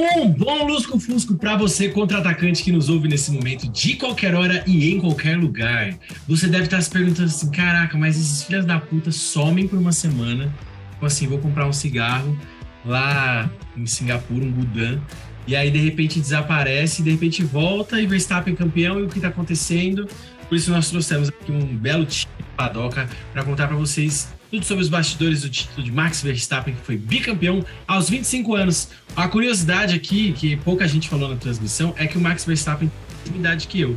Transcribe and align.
Um 0.00 0.30
bom 0.30 0.66
lusco-fusco 0.66 1.34
para 1.34 1.58
você, 1.58 1.90
contra-atacante 1.90 2.64
que 2.64 2.72
nos 2.72 2.88
ouve 2.88 3.06
nesse 3.06 3.30
momento, 3.30 3.68
de 3.68 3.96
qualquer 3.96 4.34
hora 4.34 4.64
e 4.66 4.90
em 4.90 4.98
qualquer 4.98 5.36
lugar. 5.36 5.94
Você 6.26 6.48
deve 6.48 6.64
estar 6.64 6.80
se 6.80 6.88
perguntando 6.88 7.28
assim: 7.28 7.50
caraca, 7.50 7.98
mas 7.98 8.16
esses 8.16 8.42
filhos 8.44 8.64
da 8.64 8.80
puta 8.80 9.12
somem 9.12 9.68
por 9.68 9.78
uma 9.78 9.92
semana. 9.92 10.50
Tipo 10.92 11.04
assim, 11.04 11.26
vou 11.26 11.38
comprar 11.38 11.66
um 11.66 11.72
cigarro 11.72 12.34
lá 12.82 13.50
em 13.76 13.84
Singapura, 13.84 14.42
um 14.42 14.50
Gudan, 14.50 14.98
e 15.46 15.54
aí 15.54 15.70
de 15.70 15.78
repente 15.78 16.18
desaparece, 16.18 17.02
de 17.02 17.10
repente 17.10 17.44
volta 17.44 18.00
e 18.00 18.06
Verstappen 18.06 18.54
campeão 18.54 19.00
e 19.00 19.02
o 19.02 19.08
que 19.08 19.18
está 19.18 19.28
acontecendo. 19.28 20.08
Por 20.48 20.54
isso 20.56 20.70
nós 20.70 20.88
trouxemos 20.88 21.28
aqui 21.28 21.52
um 21.52 21.76
belo 21.76 22.06
time 22.06 22.32
padoca 22.56 23.06
para 23.34 23.44
contar 23.44 23.68
para 23.68 23.76
vocês 23.76 24.30
tudo 24.50 24.64
sobre 24.64 24.82
os 24.82 24.88
bastidores 24.88 25.42
do 25.42 25.48
título 25.48 25.82
de 25.82 25.92
Max 25.92 26.22
Verstappen, 26.22 26.74
que 26.74 26.80
foi 26.80 26.96
bicampeão 26.96 27.64
aos 27.86 28.10
25 28.10 28.54
anos. 28.56 28.88
A 29.14 29.28
curiosidade 29.28 29.94
aqui, 29.94 30.32
que 30.32 30.56
pouca 30.56 30.86
gente 30.88 31.08
falou 31.08 31.28
na 31.28 31.36
transmissão, 31.36 31.94
é 31.96 32.06
que 32.06 32.18
o 32.18 32.20
Max 32.20 32.44
Verstappen 32.44 32.90
tem 33.24 33.34
a 33.34 33.38
idade 33.38 33.68
que 33.68 33.80
eu. 33.80 33.96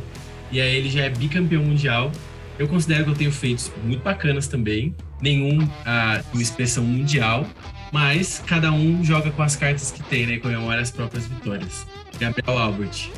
E 0.52 0.60
aí 0.60 0.76
ele 0.76 0.88
já 0.88 1.02
é 1.02 1.10
bicampeão 1.10 1.64
mundial. 1.64 2.12
Eu 2.56 2.68
considero 2.68 3.04
que 3.04 3.10
eu 3.10 3.14
tenho 3.16 3.32
feitos 3.32 3.72
muito 3.82 4.02
bacanas 4.02 4.46
também. 4.46 4.94
Nenhum 5.20 5.68
ah, 5.84 6.22
expressão 6.34 6.84
mundial, 6.84 7.46
mas 7.90 8.42
cada 8.46 8.70
um 8.70 9.04
joga 9.04 9.30
com 9.30 9.42
as 9.42 9.56
cartas 9.56 9.90
que 9.90 10.02
tem, 10.04 10.26
né? 10.26 10.38
Comemora 10.38 10.80
as 10.80 10.90
próprias 10.90 11.26
vitórias. 11.26 11.84
Gabriel 12.20 12.58
Albert. 12.58 13.10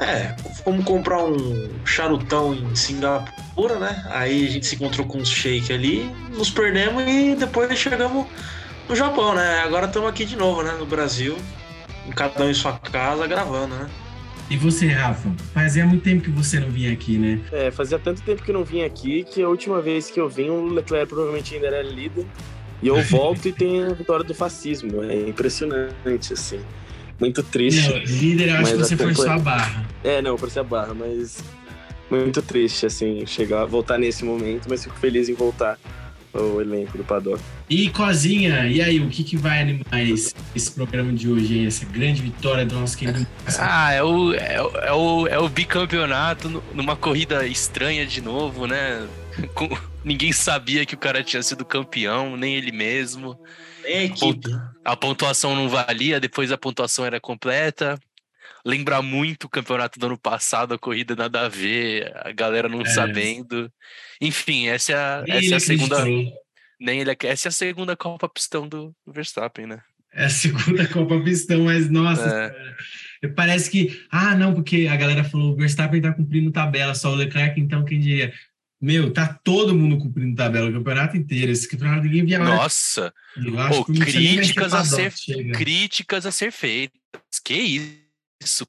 É, 0.00 0.34
vamos 0.64 0.84
comprar 0.84 1.24
um 1.24 1.68
charutão 1.84 2.54
em 2.54 2.74
Singapura, 2.74 3.47
né? 3.66 4.04
Aí 4.10 4.46
a 4.46 4.50
gente 4.50 4.66
se 4.66 4.76
encontrou 4.76 5.06
com 5.06 5.18
os 5.18 5.28
shake 5.28 5.72
ali, 5.72 6.10
nos 6.36 6.50
perdemos 6.50 7.02
e 7.06 7.34
depois 7.34 7.76
chegamos 7.76 8.26
no 8.88 8.94
Japão, 8.94 9.34
né? 9.34 9.60
Agora 9.60 9.86
estamos 9.86 10.08
aqui 10.08 10.24
de 10.24 10.36
novo, 10.36 10.62
né? 10.62 10.76
No 10.78 10.86
Brasil, 10.86 11.36
cada 12.14 12.44
um 12.44 12.50
em 12.50 12.54
sua 12.54 12.78
casa, 12.78 13.26
gravando, 13.26 13.74
né? 13.74 13.88
E 14.48 14.56
você, 14.56 14.86
Rafa? 14.86 15.30
Fazia 15.52 15.84
muito 15.84 16.04
tempo 16.04 16.22
que 16.22 16.30
você 16.30 16.58
não 16.60 16.70
vinha 16.70 16.92
aqui, 16.92 17.18
né? 17.18 17.40
É, 17.52 17.70
fazia 17.70 17.98
tanto 17.98 18.22
tempo 18.22 18.42
que 18.42 18.50
eu 18.50 18.54
não 18.54 18.64
vim 18.64 18.82
aqui 18.82 19.24
que 19.24 19.42
a 19.42 19.48
última 19.48 19.80
vez 19.82 20.10
que 20.10 20.20
eu 20.20 20.28
vim, 20.28 20.48
o 20.48 20.68
Leclerc 20.68 21.08
provavelmente 21.08 21.54
ainda 21.54 21.66
era 21.66 21.82
líder. 21.82 22.24
E 22.80 22.88
eu 22.88 23.02
volto 23.04 23.46
e 23.46 23.52
tem 23.52 23.84
a 23.84 23.92
vitória 23.92 24.24
do 24.24 24.34
fascismo. 24.34 25.02
É 25.02 25.28
impressionante, 25.28 26.32
assim 26.32 26.60
muito 27.20 27.42
triste. 27.42 27.88
Não, 27.88 27.98
líder, 27.98 28.48
eu 28.48 28.56
acho 28.56 28.72
que 28.72 28.78
você 28.78 28.96
forçou 28.96 29.30
a 29.30 29.38
barra. 29.38 29.86
É, 30.04 30.22
não, 30.22 30.32
eu 30.32 30.38
forcei 30.38 30.60
a 30.60 30.64
barra, 30.64 30.94
mas 30.94 31.42
muito 32.10 32.42
triste, 32.42 32.86
assim, 32.86 33.24
chegar, 33.26 33.64
voltar 33.64 33.98
nesse 33.98 34.24
momento, 34.24 34.68
mas 34.68 34.84
fico 34.84 34.96
feliz 34.98 35.28
em 35.28 35.34
voltar 35.34 35.78
ao 36.32 36.60
elenco 36.60 36.96
do 36.96 37.04
Paddock. 37.04 37.42
E 37.68 37.90
Cozinha, 37.90 38.66
e 38.66 38.80
aí, 38.80 39.00
o 39.00 39.08
que, 39.08 39.24
que 39.24 39.36
vai 39.36 39.62
animar 39.62 40.00
esse, 40.00 40.34
esse 40.54 40.70
programa 40.70 41.12
de 41.12 41.28
hoje, 41.28 41.58
hein? 41.58 41.66
essa 41.66 41.84
grande 41.86 42.22
vitória 42.22 42.64
do 42.64 42.74
nosso 42.74 42.96
querido... 42.96 43.26
Ah, 43.58 43.92
é 43.92 44.02
o, 44.02 44.32
é, 44.34 44.62
o, 44.62 44.76
é 44.76 44.92
o, 44.92 45.26
é 45.26 45.38
o 45.38 45.48
bicampeonato 45.48 46.62
numa 46.74 46.96
corrida 46.96 47.46
estranha 47.46 48.06
de 48.06 48.20
novo, 48.20 48.66
né? 48.66 49.06
Com, 49.54 49.68
ninguém 50.04 50.32
sabia 50.32 50.86
que 50.86 50.94
o 50.94 50.98
cara 50.98 51.22
tinha 51.22 51.42
sido 51.42 51.64
campeão, 51.64 52.36
nem 52.36 52.56
ele 52.56 52.72
mesmo. 52.72 53.38
É 53.84 54.04
equipe. 54.04 54.50
A 54.84 54.96
pontuação 54.96 55.54
não 55.54 55.68
valia, 55.68 56.20
depois 56.20 56.52
a 56.52 56.58
pontuação 56.58 57.04
era 57.04 57.20
completa. 57.20 57.98
Lembra 58.68 59.00
muito 59.00 59.44
o 59.44 59.48
campeonato 59.48 59.98
do 59.98 60.04
ano 60.04 60.18
passado, 60.18 60.74
a 60.74 60.78
corrida 60.78 61.16
nada 61.16 61.46
a 61.46 61.48
ver, 61.48 62.12
a 62.16 62.30
galera 62.32 62.68
não 62.68 62.82
é. 62.82 62.84
sabendo. 62.84 63.72
Enfim, 64.20 64.68
essa 64.68 64.92
é 64.92 64.94
a, 64.94 65.24
essa 65.26 65.54
é 65.54 65.56
a 65.56 65.60
segunda. 65.60 66.04
Nem 66.78 67.00
ele 67.00 67.16
Essa 67.24 67.48
é 67.48 67.50
a 67.50 67.52
segunda 67.52 67.96
Copa 67.96 68.28
Pistão 68.28 68.68
do 68.68 68.94
Verstappen, 69.06 69.66
né? 69.66 69.80
É 70.12 70.26
a 70.26 70.28
segunda 70.28 70.86
Copa 70.86 71.18
Pistão, 71.20 71.64
mas 71.64 71.88
nossa, 71.88 72.54
é. 73.22 73.28
parece 73.28 73.70
que. 73.70 74.04
Ah, 74.10 74.34
não, 74.34 74.52
porque 74.52 74.86
a 74.86 74.96
galera 74.96 75.24
falou 75.24 75.54
o 75.54 75.56
Verstappen 75.56 76.02
tá 76.02 76.12
cumprindo 76.12 76.52
tabela, 76.52 76.94
só 76.94 77.10
o 77.10 77.14
Leclerc, 77.14 77.58
então 77.58 77.86
quem 77.86 77.98
diria? 77.98 78.34
Meu, 78.78 79.10
tá 79.14 79.32
todo 79.42 79.74
mundo 79.74 79.96
cumprindo 79.96 80.36
tabela 80.36 80.68
o 80.68 80.72
campeonato 80.74 81.16
inteiro. 81.16 81.50
Esse 81.50 81.66
campeonato 81.66 82.02
ninguém 82.02 82.26
via 82.26 82.38
Nossa! 82.38 83.14
Pô, 83.70 83.86
críticas, 83.86 84.74
a 84.74 84.84
ser, 84.84 85.14
críticas 85.54 86.26
a 86.26 86.30
ser 86.30 86.52
feitas. 86.52 87.00
Que 87.42 87.54
isso, 87.54 88.07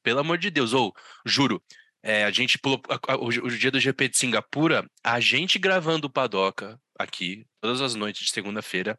pelo 0.03 0.19
amor 0.19 0.37
de 0.37 0.49
Deus. 0.49 0.73
Ou, 0.73 0.93
juro, 1.25 1.61
é, 2.01 2.23
a 2.23 2.31
gente 2.31 2.57
pulou 2.57 2.81
a, 2.89 3.13
a, 3.13 3.17
o, 3.17 3.27
o, 3.27 3.49
dia 3.49 3.71
do 3.71 3.79
GP 3.79 4.09
de 4.09 4.17
Singapura, 4.17 4.89
a 5.03 5.19
gente 5.19 5.59
gravando 5.59 6.07
o 6.07 6.09
Padoca 6.09 6.79
aqui, 6.97 7.45
todas 7.61 7.81
as 7.81 7.95
noites 7.95 8.25
de 8.25 8.31
segunda-feira, 8.31 8.97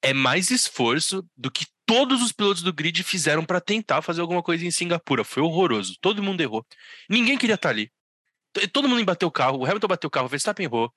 é 0.00 0.12
mais 0.12 0.50
esforço 0.50 1.26
do 1.36 1.50
que 1.50 1.66
todos 1.86 2.22
os 2.22 2.32
pilotos 2.32 2.62
do 2.62 2.72
grid 2.72 3.02
fizeram 3.02 3.44
para 3.44 3.60
tentar 3.60 4.02
fazer 4.02 4.20
alguma 4.20 4.42
coisa 4.42 4.64
em 4.64 4.70
Singapura. 4.70 5.24
Foi 5.24 5.42
horroroso. 5.42 5.96
Todo 6.00 6.22
mundo 6.22 6.40
errou. 6.40 6.66
Ninguém 7.08 7.38
queria 7.38 7.54
estar 7.54 7.68
tá 7.68 7.72
ali. 7.72 7.90
Todo 8.72 8.88
mundo 8.88 9.04
bateu 9.04 9.28
o 9.28 9.32
carro, 9.32 9.58
o 9.58 9.64
Hamilton 9.64 9.88
bateu 9.88 10.08
o 10.08 10.10
carro, 10.10 10.26
o 10.26 10.28
Verstappen 10.28 10.64
errou. 10.64 10.92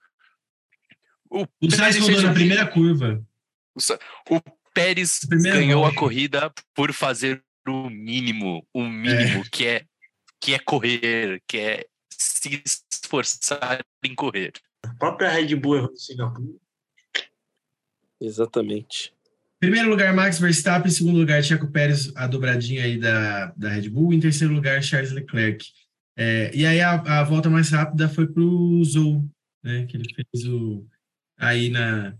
O, 1.29 1.43
o 1.61 1.71
Sainz 1.71 1.97
rodou 1.97 2.21
na 2.21 2.33
primeira 2.33 2.67
curva. 2.67 3.23
O, 3.73 4.35
o 4.35 4.41
Pérez 4.73 5.19
ganhou 5.23 5.85
a 5.85 5.95
corrida 5.95 6.53
por 6.73 6.91
fazer 6.91 7.43
o 7.71 7.89
mínimo, 7.89 8.65
o 8.73 8.83
mínimo, 8.83 9.41
é. 9.41 9.49
que 9.51 9.65
é 9.65 9.85
que 10.39 10.53
é 10.53 10.59
correr, 10.59 11.41
que 11.47 11.57
é 11.57 11.85
se 12.09 12.61
esforçar 12.65 13.83
em 14.03 14.13
correr. 14.13 14.53
A 14.83 14.93
própria 14.93 15.29
Red 15.29 15.55
Bull 15.55 15.77
errou 15.77 15.91
em 15.91 15.97
Singapura. 15.97 16.53
Exatamente. 18.21 19.13
Primeiro 19.59 19.89
lugar, 19.89 20.13
Max 20.13 20.39
Verstappen. 20.39 20.91
Em 20.91 20.93
segundo 20.93 21.17
lugar, 21.17 21.43
Checo 21.43 21.71
Pérez, 21.71 22.15
a 22.15 22.27
dobradinha 22.27 22.83
aí 22.83 22.99
da, 22.99 23.47
da 23.57 23.69
Red 23.69 23.89
Bull. 23.89 24.13
Em 24.13 24.19
terceiro 24.19 24.53
lugar, 24.53 24.81
Charles 24.83 25.11
Leclerc. 25.11 25.65
É, 26.15 26.51
e 26.53 26.65
aí 26.65 26.79
a, 26.79 26.93
a, 26.93 27.23
volta 27.23 27.49
mais 27.49 27.71
rápida 27.71 28.07
foi 28.07 28.27
para 28.27 28.43
o 28.43 28.83
Zou, 28.83 29.27
né? 29.63 29.85
Que 29.85 29.97
ele 29.97 30.05
fez 30.13 30.45
o 30.45 30.85
aí 31.37 31.69
na, 31.69 32.15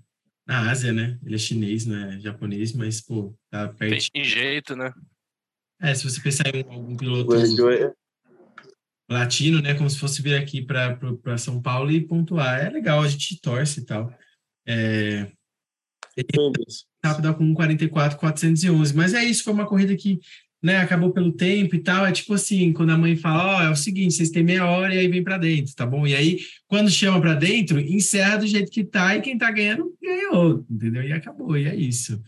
na 0.45 0.69
Ásia, 0.69 0.91
né? 0.91 1.17
Ele 1.23 1.35
é 1.35 1.37
chinês, 1.37 1.85
né? 1.85 2.19
Japonês, 2.19 2.73
mas 2.73 2.99
pô, 2.99 3.33
tá 3.49 3.69
perto. 3.69 4.11
Tem 4.11 4.23
jeito, 4.23 4.75
né? 4.75 4.91
É, 5.85 5.93
se 5.93 6.03
você 6.03 6.19
pensar 6.19 6.43
em 6.53 6.63
algum 6.67 6.97
piloto 6.97 7.31
latino, 9.09 9.61
né? 9.61 9.75
Como 9.75 9.89
se 9.89 9.99
fosse 9.99 10.21
vir 10.21 10.35
aqui 10.35 10.61
para 10.61 11.37
São 11.37 11.61
Paulo 11.61 11.91
e 11.91 12.01
pontuar. 12.01 12.65
É 12.65 12.69
legal, 12.69 13.01
a 13.01 13.07
gente 13.07 13.39
torce 13.39 13.81
e 13.81 13.85
tal. 13.85 14.11
É, 14.67 15.31
rápida 17.03 17.33
com 17.33 17.53
44, 17.53 18.17
411. 18.17 18.95
Mas 18.95 19.13
é 19.13 19.23
isso, 19.23 19.43
foi 19.43 19.53
uma 19.53 19.67
corrida 19.67 19.95
que 19.95 20.19
né, 20.63 20.77
acabou 20.77 21.11
pelo 21.11 21.31
tempo 21.31 21.75
e 21.75 21.79
tal, 21.79 22.07
é 22.07 22.11
tipo 22.11 22.33
assim, 22.33 22.73
quando 22.73 22.89
a 22.89 22.97
mãe 22.97 23.15
fala, 23.15 23.45
ó, 23.45 23.59
oh, 23.59 23.61
é 23.65 23.69
o 23.69 23.75
seguinte, 23.75 24.15
vocês 24.15 24.31
têm 24.31 24.43
meia 24.43 24.65
hora 24.65 24.95
e 24.95 24.97
aí 24.97 25.07
vem 25.07 25.23
para 25.23 25.37
dentro, 25.37 25.75
tá 25.75 25.85
bom? 25.85 26.07
E 26.07 26.15
aí, 26.15 26.39
quando 26.65 26.89
chama 26.89 27.21
para 27.21 27.35
dentro, 27.35 27.79
encerra 27.79 28.37
do 28.37 28.47
jeito 28.47 28.71
que 28.71 28.83
tá 28.83 29.15
e 29.15 29.21
quem 29.21 29.37
tá 29.37 29.51
ganhando, 29.51 29.95
ganhou, 30.01 30.65
entendeu? 30.67 31.03
E 31.03 31.13
acabou, 31.13 31.55
e 31.55 31.67
é 31.67 31.75
isso. 31.75 32.19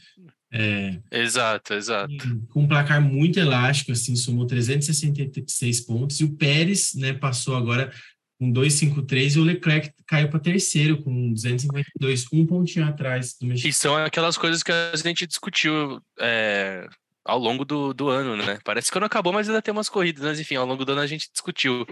É, 0.52 1.00
exato, 1.12 1.74
exato. 1.74 2.14
Com 2.50 2.64
um 2.64 2.68
placar 2.68 3.02
muito 3.02 3.40
elástico, 3.40 3.92
assim, 3.92 4.16
somou 4.16 4.46
366 4.46 5.82
pontos, 5.82 6.20
e 6.20 6.24
o 6.24 6.36
Pérez, 6.36 6.94
né, 6.96 7.14
passou 7.14 7.56
agora 7.56 7.92
com 8.40 8.52
253 8.52 9.36
e 9.36 9.40
o 9.40 9.44
Leclerc 9.44 9.92
caiu 10.06 10.30
para 10.30 10.40
terceiro 10.40 11.02
com 11.02 11.34
252, 11.34 12.26
um 12.32 12.46
pontinho 12.46 12.86
atrás 12.86 13.36
do 13.40 13.48
Mexicano. 13.48 13.70
E 13.70 13.74
são 13.74 13.96
aquelas 13.98 14.38
coisas 14.38 14.62
que 14.62 14.72
a 14.72 14.96
gente 14.96 15.26
discutiu 15.26 16.00
é, 16.20 16.88
ao 17.26 17.40
longo 17.40 17.66
do, 17.66 17.94
do 17.94 18.10
ano, 18.10 18.38
né? 18.38 18.60
Parece 18.64 18.92
que 18.92 19.00
não 19.00 19.08
acabou, 19.08 19.34
mas 19.34 19.50
ainda 19.50 19.62
tem 19.62 19.72
umas 19.72 19.90
corridas, 19.90 20.24
mas 20.24 20.40
enfim, 20.40 20.56
ao 20.56 20.66
longo 20.66 20.86
do 20.86 20.92
ano 20.92 21.02
a 21.02 21.08
gente 21.08 21.30
discutiu 21.32 21.86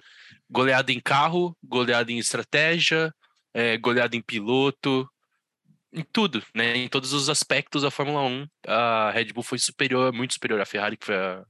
goleada 0.49 0.91
em 0.91 0.99
carro, 0.99 1.57
goleada 1.63 2.11
em 2.11 2.19
estratégia, 2.19 3.11
é, 3.53 3.77
goleada 3.77 4.15
em 4.15 4.21
piloto, 4.21 5.07
em 5.95 6.06
tudo, 6.11 6.44
né? 6.53 6.75
Em 6.75 6.88
todos 6.88 7.13
os 7.13 7.30
aspectos 7.30 7.83
da 7.83 7.92
Fórmula 7.92 8.21
1, 8.24 8.47
a 8.68 9.12
Red 9.12 9.33
Bull 9.33 9.44
foi 9.44 9.57
superior, 9.57 10.12
muito 10.13 10.33
superior 10.33 10.59
à 10.59 10.65
Ferrari, 10.65 10.97
que 10.97 11.06
foi 11.06 11.15
a, 11.15 11.44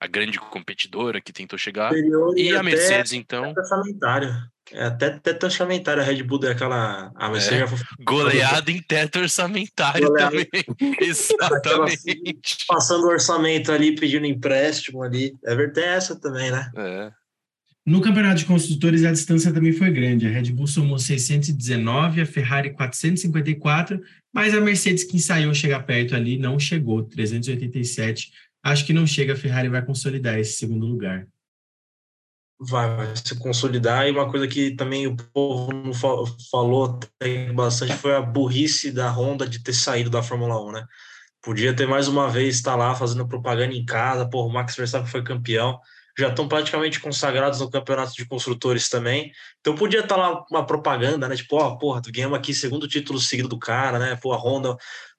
a 0.00 0.06
grande 0.06 0.38
competidora 0.38 1.20
que 1.20 1.32
tentou 1.32 1.58
chegar, 1.58 1.88
superior 1.88 2.36
e, 2.36 2.50
e 2.50 2.56
a 2.56 2.62
Mercedes, 2.62 3.12
então. 3.12 3.54
É 4.72 4.84
até 4.84 5.10
teto 5.10 5.44
orçamentário 5.44 6.02
a 6.02 6.04
Red 6.04 6.22
Bull 6.22 6.38
daquela. 6.38 7.10
A 7.16 7.30
é, 7.30 7.40
já 7.40 7.66
foi... 7.66 7.78
Goleada 8.04 8.70
em 8.70 8.80
teto 8.80 9.18
orçamentário 9.18 10.06
Goleada. 10.06 10.30
também. 10.30 10.64
Exatamente. 11.00 12.66
Passando 12.68 13.08
orçamento 13.08 13.72
ali, 13.72 13.96
pedindo 13.96 14.26
empréstimo 14.26 15.02
ali. 15.02 15.34
É 15.44 15.54
verdade 15.56 15.86
essa 15.86 16.20
também, 16.20 16.50
né? 16.52 16.70
É. 16.76 17.12
No 17.86 18.00
campeonato 18.00 18.36
de 18.36 18.44
construtores, 18.44 19.04
a 19.04 19.12
distância 19.12 19.52
também 19.52 19.72
foi 19.72 19.90
grande. 19.90 20.26
A 20.26 20.30
Red 20.30 20.52
Bull 20.52 20.66
somou 20.66 20.98
619, 20.98 22.20
a 22.20 22.26
Ferrari 22.26 22.72
454, 22.72 24.00
mas 24.32 24.54
a 24.54 24.60
Mercedes, 24.60 25.04
que 25.04 25.16
ensaiou 25.16 25.54
chegar 25.54 25.80
perto 25.84 26.14
ali, 26.14 26.38
não 26.38 26.58
chegou, 26.58 27.02
387. 27.02 28.30
Acho 28.62 28.84
que 28.84 28.92
não 28.92 29.06
chega, 29.06 29.32
a 29.32 29.36
Ferrari 29.36 29.68
vai 29.68 29.84
consolidar 29.84 30.38
esse 30.38 30.52
segundo 30.58 30.86
lugar 30.86 31.26
vai, 32.60 32.94
vai 32.94 33.16
se 33.16 33.34
consolidar. 33.38 34.06
E 34.06 34.10
uma 34.10 34.30
coisa 34.30 34.46
que 34.46 34.72
também 34.72 35.06
o 35.06 35.16
povo 35.16 35.72
não 35.72 35.92
falou 35.94 37.00
bastante 37.54 37.94
foi 37.94 38.14
a 38.14 38.20
burrice 38.20 38.92
da 38.92 39.10
Honda 39.10 39.48
de 39.48 39.62
ter 39.62 39.72
saído 39.72 40.10
da 40.10 40.22
Fórmula 40.22 40.62
1, 40.62 40.72
né? 40.72 40.84
Podia 41.42 41.74
ter 41.74 41.86
mais 41.86 42.06
uma 42.06 42.28
vez 42.28 42.56
estar 42.56 42.72
tá 42.72 42.76
lá 42.76 42.94
fazendo 42.94 43.26
propaganda 43.26 43.74
em 43.74 43.84
casa. 43.84 44.28
Porra, 44.28 44.48
o 44.48 44.52
Max 44.52 44.76
Verstappen 44.76 45.10
foi 45.10 45.22
campeão. 45.22 45.78
Já 46.18 46.28
estão 46.28 46.48
praticamente 46.48 47.00
consagrados 47.00 47.60
no 47.60 47.70
campeonato 47.70 48.12
de 48.14 48.26
construtores 48.26 48.88
também. 48.88 49.32
Então 49.60 49.74
podia 49.74 50.00
estar 50.00 50.16
tá 50.16 50.20
lá 50.20 50.44
uma 50.50 50.66
propaganda, 50.66 51.28
né? 51.28 51.36
Tipo, 51.36 51.56
ó, 51.56 51.68
oh, 51.68 51.78
porra, 51.78 52.02
tu 52.02 52.12
ganhamos 52.12 52.38
aqui 52.38 52.52
segundo 52.52 52.88
título 52.88 53.18
seguido 53.18 53.48
do 53.48 53.58
cara, 53.58 53.98
né? 53.98 54.16
Pô, 54.20 54.32
a 54.32 54.36
Honda, 54.36 54.76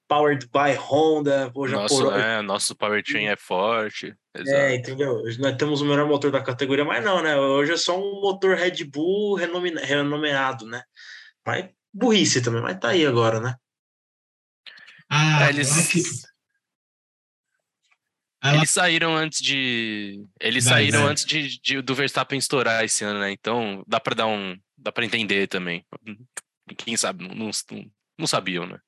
powered 0.08 0.46
by 0.48 0.76
Honda. 0.78 1.50
Pô, 1.52 1.66
já 1.66 1.76
nosso, 1.76 2.02
por... 2.02 2.18
é, 2.18 2.42
nosso 2.42 2.76
powertrain 2.76 3.26
é 3.26 3.36
forte. 3.36 4.14
É, 4.34 4.40
Exato. 4.40 4.58
É, 4.58 4.74
entendeu? 4.74 5.22
Nós 5.38 5.56
temos 5.56 5.80
o 5.80 5.84
melhor 5.84 6.06
motor 6.06 6.30
da 6.30 6.42
categoria, 6.42 6.84
mas 6.84 7.04
não, 7.04 7.22
né? 7.22 7.36
Hoje 7.36 7.72
é 7.72 7.76
só 7.76 7.98
um 7.98 8.20
motor 8.20 8.56
Red 8.56 8.84
Bull 8.84 9.36
renome... 9.36 9.70
renomeado, 9.70 10.66
né? 10.66 10.82
Mas 11.46 11.68
burrice 11.92 12.42
também, 12.42 12.62
mas 12.62 12.78
tá 12.78 12.90
aí 12.90 13.06
agora, 13.06 13.40
né? 13.40 13.54
Ah, 15.10 15.48
eles... 15.50 16.31
Eles 18.44 18.70
saíram 18.70 19.16
antes 19.16 19.40
de. 19.40 20.24
Eles 20.40 20.64
Vai, 20.64 20.74
saíram 20.74 21.06
antes 21.06 21.24
de, 21.24 21.60
de, 21.60 21.80
do 21.80 21.94
Verstappen 21.94 22.38
estourar 22.38 22.84
esse 22.84 23.04
ano, 23.04 23.20
né? 23.20 23.30
Então 23.30 23.84
dá 23.86 24.00
para 24.00 24.16
dar 24.16 24.26
um. 24.26 24.56
dá 24.76 24.90
para 24.90 25.04
entender 25.04 25.46
também. 25.46 25.84
Quem 26.78 26.96
sabe, 26.96 27.28
não, 27.28 27.34
não, 27.34 27.50
não 28.18 28.26
sabiam, 28.26 28.66
né? 28.66 28.78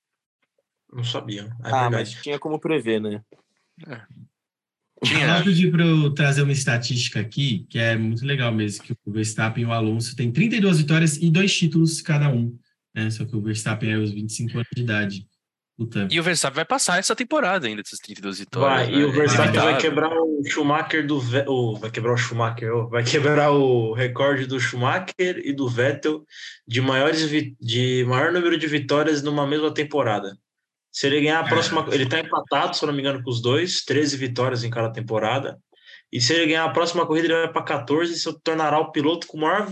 Não 0.92 1.04
sabiam. 1.04 1.46
É 1.46 1.68
ah, 1.68 1.82
verdade. 1.82 1.90
mas 1.92 2.22
tinha 2.22 2.38
como 2.38 2.58
prever, 2.58 3.00
né? 3.00 3.22
É. 3.86 4.02
Tinha. 5.04 5.38
Eu 5.38 5.44
pedi 5.44 5.70
para 5.70 5.84
eu 5.84 6.12
trazer 6.12 6.42
uma 6.42 6.52
estatística 6.52 7.20
aqui, 7.20 7.66
que 7.68 7.78
é 7.78 7.96
muito 7.96 8.24
legal 8.24 8.52
mesmo, 8.52 8.84
que 8.84 8.92
o 9.04 9.12
Verstappen 9.12 9.62
e 9.62 9.66
o 9.66 9.72
Alonso 9.72 10.16
têm 10.16 10.32
32 10.32 10.78
vitórias 10.78 11.16
e 11.16 11.30
dois 11.30 11.56
títulos 11.56 12.00
cada 12.00 12.28
um. 12.28 12.58
Né? 12.94 13.10
Só 13.10 13.24
que 13.24 13.36
o 13.36 13.42
Verstappen 13.42 13.92
é 13.92 13.98
os 13.98 14.10
25 14.10 14.52
anos 14.52 14.68
de 14.74 14.82
idade. 14.82 15.28
E 16.08 16.20
o 16.20 16.22
Verstappen 16.22 16.54
vai 16.54 16.64
passar 16.64 16.98
essa 16.98 17.16
temporada 17.16 17.66
ainda 17.66 17.82
dessas 17.82 17.98
32 17.98 18.38
vitórias. 18.38 18.86
Vai, 18.86 18.86
né? 18.86 18.98
e 18.98 19.04
o 19.04 19.12
Verstappen 19.12 19.60
vai 19.60 19.78
quebrar 19.78 20.10
o 20.12 20.42
Schumacher 20.44 21.04
do 21.04 21.18
Vettel. 21.18 21.74
vai 21.80 21.90
quebrar 21.90 22.12
o 22.12 22.16
Schumacher, 22.16 22.88
vai 22.88 23.02
quebrar 23.02 23.50
o 23.50 23.92
recorde 23.92 24.46
do 24.46 24.60
Schumacher 24.60 25.42
e 25.44 25.52
do 25.52 25.68
Vettel 25.68 26.24
de 26.66 26.80
maiores 26.80 27.28
de 27.60 28.04
maior 28.06 28.32
número 28.32 28.56
de 28.56 28.66
vitórias 28.68 29.22
numa 29.22 29.46
mesma 29.46 29.74
temporada. 29.74 30.36
Se 30.92 31.08
ele 31.08 31.20
ganhar 31.22 31.40
a 31.40 31.44
próxima. 31.44 31.84
É. 31.90 31.94
Ele 31.94 32.06
tá 32.06 32.20
empatado, 32.20 32.76
se 32.76 32.84
eu 32.84 32.86
não 32.86 32.94
me 32.94 33.00
engano, 33.00 33.20
com 33.20 33.28
os 33.28 33.42
dois, 33.42 33.84
13 33.84 34.16
vitórias 34.16 34.62
em 34.62 34.70
cada 34.70 34.92
temporada. 34.92 35.58
E 36.12 36.20
se 36.20 36.32
ele 36.32 36.46
ganhar 36.46 36.64
a 36.64 36.70
próxima 36.70 37.04
corrida, 37.04 37.26
ele 37.26 37.34
vai 37.34 37.52
para 37.52 37.62
14 37.62 38.12
e 38.12 38.16
se 38.16 38.40
tornará 38.44 38.78
o 38.78 38.92
piloto 38.92 39.26
com 39.26 39.38
maior 39.38 39.68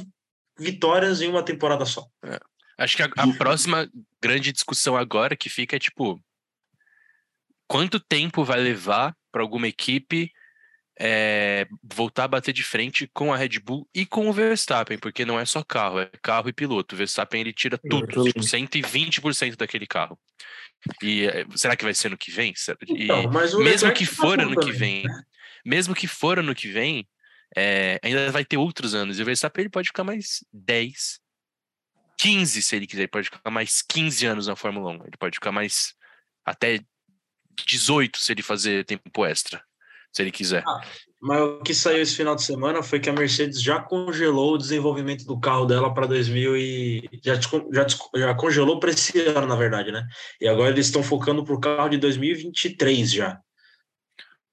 vitórias 0.59 1.23
em 1.23 1.29
uma 1.29 1.45
temporada 1.45 1.85
só. 1.85 2.05
É. 2.25 2.41
Acho 2.82 2.96
que 2.96 3.02
a, 3.02 3.11
a 3.17 3.32
próxima 3.37 3.88
grande 4.20 4.52
discussão 4.52 4.96
agora 4.96 5.37
que 5.37 5.49
fica 5.49 5.76
é 5.76 5.79
tipo 5.79 6.23
quanto 7.67 8.00
tempo 8.00 8.44
vai 8.44 8.61
levar 8.61 9.17
para 9.31 9.43
alguma 9.43 9.69
equipe 9.69 10.31
é, 11.00 11.67
voltar 11.82 12.25
a 12.25 12.29
bater 12.29 12.52
de 12.52 12.62
frente 12.62 13.08
com 13.12 13.32
a 13.32 13.37
Red 13.37 13.58
Bull 13.61 13.88
e 13.94 14.05
com 14.05 14.29
o 14.29 14.32
Verstappen, 14.32 14.99
porque 14.99 15.25
não 15.25 15.38
é 15.38 15.44
só 15.44 15.62
carro, 15.62 16.00
é 16.00 16.11
carro 16.23 16.49
e 16.49 16.52
piloto. 16.52 16.94
O 16.94 16.99
Verstappen 16.99 17.40
ele 17.40 17.52
tira 17.52 17.79
tudo, 17.79 18.25
tipo, 18.25 18.40
120% 18.40 19.56
daquele 19.56 19.87
carro. 19.87 20.19
E 21.02 21.25
é, 21.26 21.46
será 21.55 21.76
que 21.76 21.84
vai 21.84 21.94
ser 21.94 22.11
no 22.11 22.19
que 22.19 22.31
vem? 22.31 22.52
E, 22.88 23.05
então, 23.05 23.31
mesmo 23.58 23.93
que 23.93 24.06
tá 24.06 24.12
for 24.12 24.40
ano 24.40 24.58
que 24.61 24.73
vem, 24.73 25.05
né? 25.05 25.23
mesmo 25.64 25.94
que 25.94 26.06
for 26.06 26.38
ano 26.38 26.55
que 26.55 26.69
vem, 26.69 27.08
é, 27.56 27.99
ainda 28.02 28.31
vai 28.31 28.44
ter 28.44 28.56
outros 28.56 28.94
anos. 28.94 29.19
E 29.19 29.23
o 29.23 29.25
Verstappen 29.25 29.62
ele 29.62 29.70
pode 29.70 29.88
ficar 29.88 30.05
mais 30.05 30.44
10, 30.52 31.22
15, 32.23 32.63
se 32.63 32.77
ele 32.77 32.87
quiser. 32.87 33.03
Ele 33.03 33.09
pode 33.09 33.29
ficar 33.29 33.51
mais 33.51 33.83
15 33.83 34.27
anos 34.27 34.47
na 34.47 34.55
Fórmula 34.55 34.93
1. 34.93 34.95
Ele 35.07 35.17
pode 35.19 35.35
ficar 35.35 35.51
mais 35.51 35.93
até 36.45 36.79
18 37.67 38.17
se 38.19 38.33
ele 38.33 38.43
fazer 38.43 38.85
tempo 38.85 39.27
extra, 39.27 39.61
se 40.13 40.23
ele 40.23 40.31
quiser. 40.31 40.63
Ah, 40.65 40.81
mas 41.21 41.41
o 41.41 41.61
que 41.63 41.75
saiu 41.75 42.01
esse 42.01 42.17
final 42.17 42.37
de 42.37 42.45
semana 42.45 42.81
foi 42.81 43.01
que 43.01 43.11
a 43.11 43.13
Mercedes 43.13 43.61
já 43.61 43.81
congelou 43.81 44.55
o 44.55 44.59
desenvolvimento 44.59 45.25
do 45.25 45.39
carro 45.39 45.67
dela 45.67 45.93
para 45.93 46.07
2000 46.07 46.57
e 46.57 47.11
já, 47.25 47.35
já, 47.35 47.87
já 48.17 48.35
congelou 48.35 48.79
para 48.79 48.91
esse 48.91 49.19
ano, 49.21 49.47
na 49.49 49.57
verdade, 49.57 49.91
né? 49.91 50.07
E 50.41 50.47
agora 50.47 50.71
eles 50.71 50.87
estão 50.87 51.03
focando 51.03 51.45
para 51.45 51.55
o 51.55 51.61
carro 51.61 51.89
de 51.89 51.99
2023 51.99 53.11
já. 53.11 53.41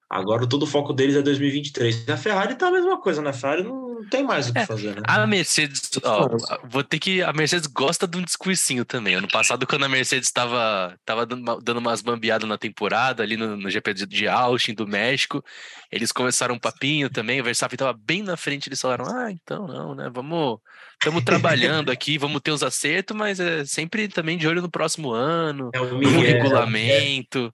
Agora 0.10 0.48
todo 0.48 0.64
o 0.64 0.68
foco 0.68 0.92
deles 0.92 1.16
é 1.16 1.22
2023. 1.22 2.10
A 2.10 2.18
Ferrari 2.18 2.56
tá 2.56 2.68
a 2.68 2.72
mesma 2.72 3.00
coisa, 3.00 3.22
né? 3.22 3.30
A 3.30 3.34
Ferrari 3.34 3.62
não 3.62 4.04
tem 4.10 4.24
mais 4.24 4.50
o 4.50 4.54
que 4.54 4.58
é, 4.58 4.66
fazer, 4.66 4.96
né? 4.96 5.04
A 5.06 5.28
Mercedes, 5.28 5.92
ó, 6.04 6.28
vou 6.64 6.84
ter 6.84 6.98
que. 6.98 7.22
A 7.22 7.32
Mercedes 7.32 7.68
gosta 7.68 8.08
de 8.08 8.18
um 8.18 8.24
discursinho 8.24 8.84
também. 8.84 9.14
Ano 9.14 9.28
passado, 9.28 9.68
quando 9.68 9.86
a 9.86 9.90
Mercedes 9.90 10.28
estava 10.28 10.98
tava 11.06 11.28
dando, 11.28 11.62
dando 11.62 11.78
umas 11.78 12.02
bambeadas 12.02 12.50
na 12.50 12.58
temporada, 12.58 13.22
ali 13.22 13.38
no, 13.38 13.56
no 13.56 13.70
GP 13.70 13.94
de 13.94 14.28
Austin, 14.28 14.74
do 14.74 14.88
México, 14.88 15.44
eles 15.92 16.12
começaram 16.12 16.56
um 16.56 16.60
papinho 16.60 17.08
também. 17.08 17.40
O 17.40 17.44
Verstappen 17.44 17.76
estava 17.76 17.94
bem 17.94 18.24
na 18.24 18.36
frente, 18.36 18.68
eles 18.68 18.82
falaram: 18.82 19.06
ah, 19.06 19.32
então 19.32 19.68
não, 19.68 19.94
né? 19.94 20.10
Vamos. 20.12 20.58
Estamos 20.94 21.24
trabalhando 21.24 21.92
aqui, 21.92 22.18
vamos 22.18 22.42
ter 22.42 22.52
os 22.52 22.64
acertos, 22.64 23.16
mas 23.16 23.40
é 23.40 23.64
sempre 23.64 24.08
também 24.08 24.38
de 24.38 24.48
olho 24.48 24.62
no 24.62 24.72
próximo 24.72 25.12
ano, 25.12 25.70
é 25.74 25.80
no 25.80 26.20
regulamento. 26.20 27.54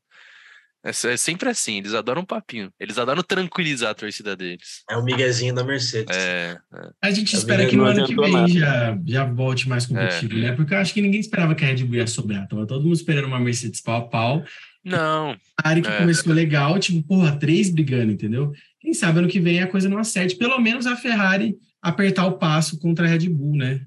É, 0.85 0.89
é, 0.89 1.17
sempre 1.17 1.49
assim, 1.49 1.79
eles 1.79 1.95
adoram 1.95 2.21
um 2.21 2.25
papinho. 2.25 2.71
Eles 2.79 2.99
adoram 2.99 3.23
tranquilizar 3.23 3.89
a 3.89 3.95
torcida 3.95 4.35
deles. 4.35 4.83
É 4.87 4.95
o 4.95 5.03
miguezinho 5.03 5.55
da 5.55 5.63
Mercedes. 5.63 6.15
É, 6.15 6.55
é. 6.75 6.89
A 7.01 7.09
gente 7.09 7.35
é 7.35 7.39
espera 7.39 7.65
que 7.65 7.75
no 7.75 7.85
ano 7.85 8.05
que 8.05 8.15
vem 8.15 8.47
já, 8.49 8.95
já 9.03 9.25
volte 9.25 9.67
mais 9.67 9.87
competitivo, 9.87 10.33
é. 10.35 10.41
né? 10.41 10.51
Porque 10.51 10.75
eu 10.75 10.77
acho 10.77 10.93
que 10.93 11.01
ninguém 11.01 11.19
esperava 11.19 11.55
que 11.55 11.65
a 11.65 11.67
Red 11.67 11.83
Bull 11.83 11.95
ia 11.95 12.05
sobrar. 12.05 12.47
Tava 12.47 12.67
todo 12.67 12.83
mundo 12.83 12.93
esperando 12.93 13.25
uma 13.25 13.39
Mercedes 13.39 13.81
pau 13.81 13.97
a 13.97 14.07
pau. 14.07 14.45
Não. 14.83 15.35
A 15.63 15.69
área 15.69 15.81
que 15.81 15.89
é. 15.89 15.97
começou 15.97 16.31
legal, 16.31 16.77
tipo, 16.77 17.01
porra, 17.01 17.35
três 17.39 17.71
brigando, 17.71 18.11
entendeu? 18.11 18.51
Quem 18.79 18.93
sabe 18.93 19.17
ano 19.17 19.27
que 19.27 19.39
vem 19.39 19.63
a 19.63 19.67
coisa 19.67 19.89
não 19.89 19.97
acerte. 19.97 20.35
Pelo 20.35 20.59
menos 20.59 20.85
a 20.85 20.95
Ferrari 20.95 21.55
apertar 21.81 22.27
o 22.27 22.37
passo 22.37 22.77
contra 22.77 23.07
a 23.07 23.09
Red 23.09 23.27
Bull, 23.29 23.57
né? 23.57 23.81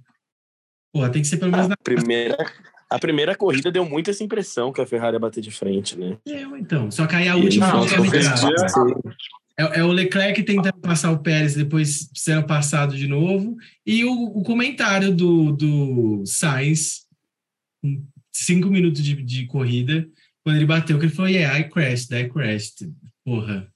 Porra, 0.92 1.10
tem 1.10 1.22
que 1.22 1.28
ser 1.28 1.36
pelo 1.36 1.52
menos 1.52 1.66
a 1.66 1.68
na 1.68 1.76
primeira 1.76 2.36
a 2.90 2.98
primeira 2.98 3.34
corrida 3.34 3.70
deu 3.70 3.84
muito 3.84 4.10
essa 4.10 4.24
impressão 4.24 4.72
que 4.72 4.80
a 4.80 4.86
Ferrari 4.86 5.16
ia 5.16 5.20
bater 5.20 5.42
de 5.42 5.50
frente, 5.50 5.98
né? 5.98 6.16
Então. 6.58 6.90
Só 6.90 7.06
que 7.06 7.14
aí 7.14 7.28
a 7.28 7.36
última 7.36 7.70
não, 7.70 7.84
é, 9.58 9.80
é, 9.80 9.84
o 9.84 9.92
Leclerc 9.92 10.42
tentando 10.44 10.80
passar 10.80 11.10
o 11.10 11.18
Pérez, 11.18 11.54
depois 11.54 12.08
sendo 12.14 12.46
passado 12.46 12.96
de 12.96 13.08
novo. 13.08 13.56
E 13.84 14.04
o, 14.04 14.12
o 14.12 14.42
comentário 14.42 15.12
do, 15.12 15.52
do 15.52 16.22
Sainz, 16.24 17.06
cinco 18.32 18.68
minutos 18.68 19.02
de, 19.02 19.14
de 19.22 19.46
corrida, 19.46 20.08
quando 20.44 20.56
ele 20.56 20.66
bateu, 20.66 20.98
que 20.98 21.06
ele 21.06 21.12
falou, 21.12 21.30
yeah, 21.30 21.58
I 21.58 21.64
crashed, 21.64 22.14
I 22.14 22.28
crashed. 22.28 22.88
Porra. 23.26 23.68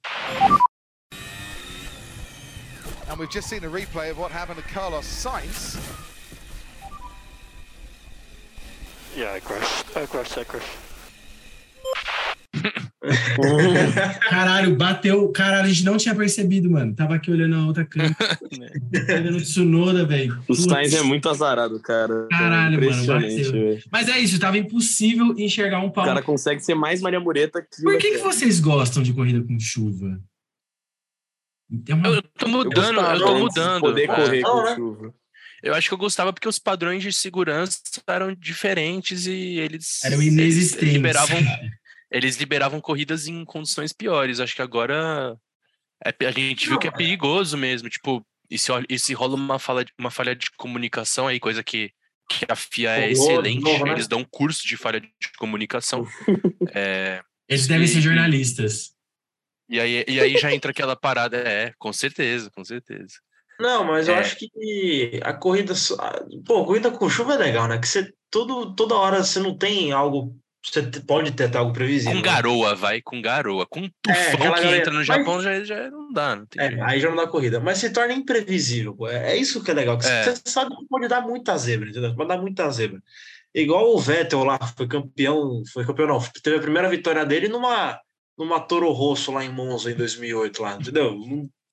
And 3.10 3.18
we've 3.18 3.30
just 3.30 3.48
seen 3.48 3.62
a 3.64 3.68
replay 3.68 4.10
of 4.10 4.18
what 4.18 4.32
happened 4.32 4.56
to 4.56 4.68
Carlos 4.72 5.04
Sainz. 5.04 5.76
Yeah, 9.16 9.34
I 9.36 9.40
crashed. 9.40 9.96
I 9.96 10.06
crashed, 10.06 10.38
I 10.38 10.44
crashed. 10.44 10.68
Caralho, 14.30 14.76
bateu. 14.76 15.28
Caralho, 15.32 15.64
a 15.64 15.68
gente 15.68 15.84
não 15.84 15.96
tinha 15.96 16.14
percebido, 16.14 16.70
mano. 16.70 16.94
Tava 16.94 17.16
aqui 17.16 17.30
olhando 17.30 17.56
a 17.56 17.66
outra 17.66 17.84
câmera. 17.84 18.14
olhando 19.08 19.38
o 19.38 19.40
Tsunoda, 19.42 20.06
velho. 20.06 20.38
O 20.48 20.54
Sainz 20.54 20.94
é 20.94 21.02
muito 21.02 21.28
azarado, 21.28 21.78
cara. 21.80 22.26
Caralho, 22.30 22.80
mano. 22.80 23.06
Bateu. 23.06 23.78
Mas 23.90 24.08
é 24.08 24.18
isso, 24.18 24.38
tava 24.38 24.56
impossível 24.56 25.34
enxergar 25.36 25.80
um 25.80 25.90
pau. 25.90 26.04
O 26.04 26.06
cara 26.06 26.22
consegue 26.22 26.60
ser 26.60 26.74
mais 26.74 27.00
Maria 27.02 27.20
Mureta 27.20 27.60
que. 27.60 27.82
Por 27.82 27.98
que, 27.98 28.12
que 28.12 28.18
vocês 28.18 28.60
gostam 28.60 29.02
de 29.02 29.12
corrida 29.12 29.42
com 29.44 29.58
chuva? 29.58 30.18
Uma... 31.90 32.08
Eu 32.08 32.22
tô 32.22 32.48
mudando, 32.48 33.00
eu, 33.00 33.06
eu 33.06 33.20
tô 33.20 33.38
mudando. 33.38 33.80
Poder 33.80 34.06
correr 34.06 34.40
é. 34.40 34.42
com 34.42 34.74
chuva. 34.74 35.14
Eu 35.62 35.74
acho 35.74 35.88
que 35.88 35.94
eu 35.94 35.98
gostava 35.98 36.32
porque 36.32 36.48
os 36.48 36.58
padrões 36.58 37.02
de 37.02 37.12
segurança 37.12 37.78
eram 38.06 38.34
diferentes 38.34 39.26
e 39.26 39.58
eles 39.60 40.02
eram 40.04 40.20
inexistentes. 40.20 40.82
Eles 40.82 40.92
liberavam, 40.92 41.38
eles 42.10 42.36
liberavam 42.36 42.80
corridas 42.80 43.28
em 43.28 43.44
condições 43.44 43.92
piores. 43.92 44.40
Acho 44.40 44.56
que 44.56 44.62
agora 44.62 45.36
é, 46.04 46.26
a 46.26 46.30
gente 46.32 46.68
viu 46.68 46.78
que 46.78 46.88
é 46.88 46.90
perigoso 46.90 47.56
mesmo. 47.56 47.88
Tipo, 47.88 48.26
e 48.50 48.58
se, 48.58 48.72
e 48.88 48.98
se 48.98 49.14
rola 49.14 49.36
uma 49.36 49.58
falha, 49.58 49.86
uma 49.98 50.10
falha 50.10 50.34
de 50.34 50.50
comunicação 50.56 51.28
aí, 51.28 51.38
coisa 51.38 51.62
que, 51.62 51.92
que 52.28 52.44
a 52.48 52.56
FIA 52.56 52.98
é 52.98 53.12
excelente, 53.12 53.62
né? 53.62 53.92
eles 53.92 54.08
dão 54.08 54.24
curso 54.24 54.66
de 54.66 54.76
falha 54.76 55.00
de 55.00 55.10
comunicação. 55.38 56.06
é, 56.74 57.22
eles 57.48 57.68
devem 57.68 57.84
e, 57.84 57.88
ser 57.88 58.00
jornalistas. 58.00 58.92
E 59.68 59.78
aí, 59.78 60.04
e 60.08 60.20
aí 60.20 60.36
já 60.36 60.52
entra 60.52 60.72
aquela 60.72 60.96
parada, 60.96 61.36
é, 61.36 61.72
com 61.78 61.92
certeza, 61.92 62.50
com 62.50 62.64
certeza. 62.64 63.14
Não, 63.62 63.84
mas 63.84 64.08
eu 64.08 64.14
é. 64.14 64.18
acho 64.18 64.36
que 64.36 65.20
a 65.22 65.32
corrida. 65.32 65.72
Pô, 66.44 66.64
corrida 66.64 66.90
com 66.90 67.08
chuva 67.08 67.34
é 67.34 67.38
legal, 67.38 67.68
né? 67.68 67.78
Que 67.78 67.86
você 67.86 68.12
todo, 68.30 68.74
toda 68.74 68.96
hora 68.96 69.22
você 69.22 69.38
não 69.38 69.56
tem 69.56 69.92
algo. 69.92 70.36
Você 70.64 70.82
pode 71.06 71.32
ter 71.32 71.56
algo 71.56 71.72
previsível. 71.72 72.12
Com 72.12 72.26
né? 72.26 72.34
garoa, 72.34 72.74
vai, 72.74 73.00
com 73.00 73.20
garoa. 73.20 73.66
Com 73.66 73.80
é, 73.80 73.90
tufão 74.00 74.54
é, 74.54 74.60
que 74.60 74.66
entra 74.76 74.92
no 74.92 75.02
Japão 75.02 75.34
mas... 75.36 75.44
já, 75.44 75.64
já 75.64 75.90
não 75.90 76.12
dá. 76.12 76.36
Não 76.36 76.46
é, 76.58 76.80
aí 76.82 77.00
já 77.00 77.08
não 77.08 77.16
dá 77.16 77.26
corrida. 77.26 77.60
Mas 77.60 77.78
se 77.78 77.90
torna 77.90 78.12
imprevisível. 78.12 78.96
É, 79.08 79.32
é 79.32 79.36
isso 79.36 79.62
que 79.62 79.70
é 79.70 79.74
legal. 79.74 79.98
Que. 79.98 80.04
Você 80.04 80.40
sabe 80.46 80.76
que 80.76 80.86
pode 80.88 81.08
dar 81.08 81.20
muita 81.20 81.56
zebra, 81.56 81.88
entendeu? 81.88 82.14
Pode 82.14 82.28
dar 82.28 82.38
muita 82.38 82.70
zebra. 82.70 83.00
igual 83.54 83.92
o 83.92 83.98
Vettel 83.98 84.44
lá, 84.44 84.58
foi 84.76 84.86
campeão, 84.86 85.62
foi 85.72 85.84
campeão 85.84 86.08
não, 86.08 86.20
teve 86.42 86.56
a 86.56 86.62
primeira 86.62 86.88
vitória 86.88 87.24
dele 87.24 87.48
numa 87.48 88.00
numa 88.38 88.60
Toro 88.60 88.90
Rosso 88.92 89.30
lá 89.32 89.44
em 89.44 89.52
Monza 89.52 89.90
em 89.90 89.94
2008 89.94 90.62
lá, 90.62 90.74
entendeu? 90.74 91.16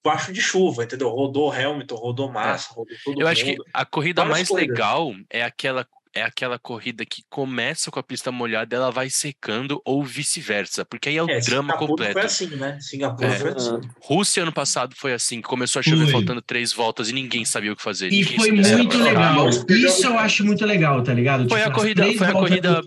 Baixo 0.04 0.32
de 0.32 0.42
chuva, 0.42 0.84
entendeu? 0.84 1.10
Rodou 1.10 1.52
Hamilton, 1.52 1.96
rodou 1.96 2.30
é. 2.30 2.32
Massa, 2.32 2.70
rodou 2.74 2.96
todo 3.04 3.14
Eu 3.14 3.20
mundo. 3.20 3.28
acho 3.28 3.46
que 3.46 3.58
a 3.74 3.86
corrida 3.86 4.22
Várias 4.22 4.38
mais 4.38 4.48
corridas. 4.48 4.70
legal 4.70 5.14
é 5.30 5.44
aquela 5.44 5.86
é 6.14 6.24
aquela 6.24 6.58
corrida 6.58 7.06
que 7.06 7.24
começa 7.30 7.92
com 7.92 8.00
a 8.00 8.04
pista 8.04 8.32
molhada, 8.32 8.76
ela 8.76 8.92
vai 8.92 9.10
secando 9.10 9.82
ou 9.86 10.04
vice-versa, 10.04 10.84
porque 10.84 11.10
aí 11.10 11.18
é 11.18 11.24
o 11.24 11.30
é, 11.30 11.40
drama 11.40 11.74
Singapura 11.74 11.88
completo. 11.88 12.14
Foi 12.14 12.22
assim, 12.24 12.48
né? 12.56 12.80
Singapura 12.82 13.28
é. 13.28 13.36
foi 13.40 13.52
assim. 13.52 13.82
Rússia 14.02 14.44
ano 14.44 14.52
passado 14.52 14.96
foi 14.96 15.14
assim, 15.14 15.42
começou 15.42 15.80
a 15.80 15.84
chover 15.84 16.06
foi. 16.06 16.12
faltando 16.12 16.42
três 16.42 16.74
voltas 16.74 17.10
e 17.10 17.14
ninguém 17.14 17.46
sabia 17.46 17.72
o 17.72 17.76
que 17.76 17.84
fazer. 17.84 18.12
E 18.12 18.24
foi 18.24 18.52
muito 18.52 18.98
legal. 18.98 19.50
Isso 19.50 20.08
eu 20.08 20.18
acho 20.18 20.44
muito 20.44 20.66
legal, 20.66 21.04
tá 21.04 21.14
ligado? 21.14 21.48
Foi 21.48 21.60
tipo, 21.60 21.72
a 21.72 21.74
corrida, 21.74 22.14
foi 22.14 22.28
a 22.28 22.32
corrida. 22.32 22.82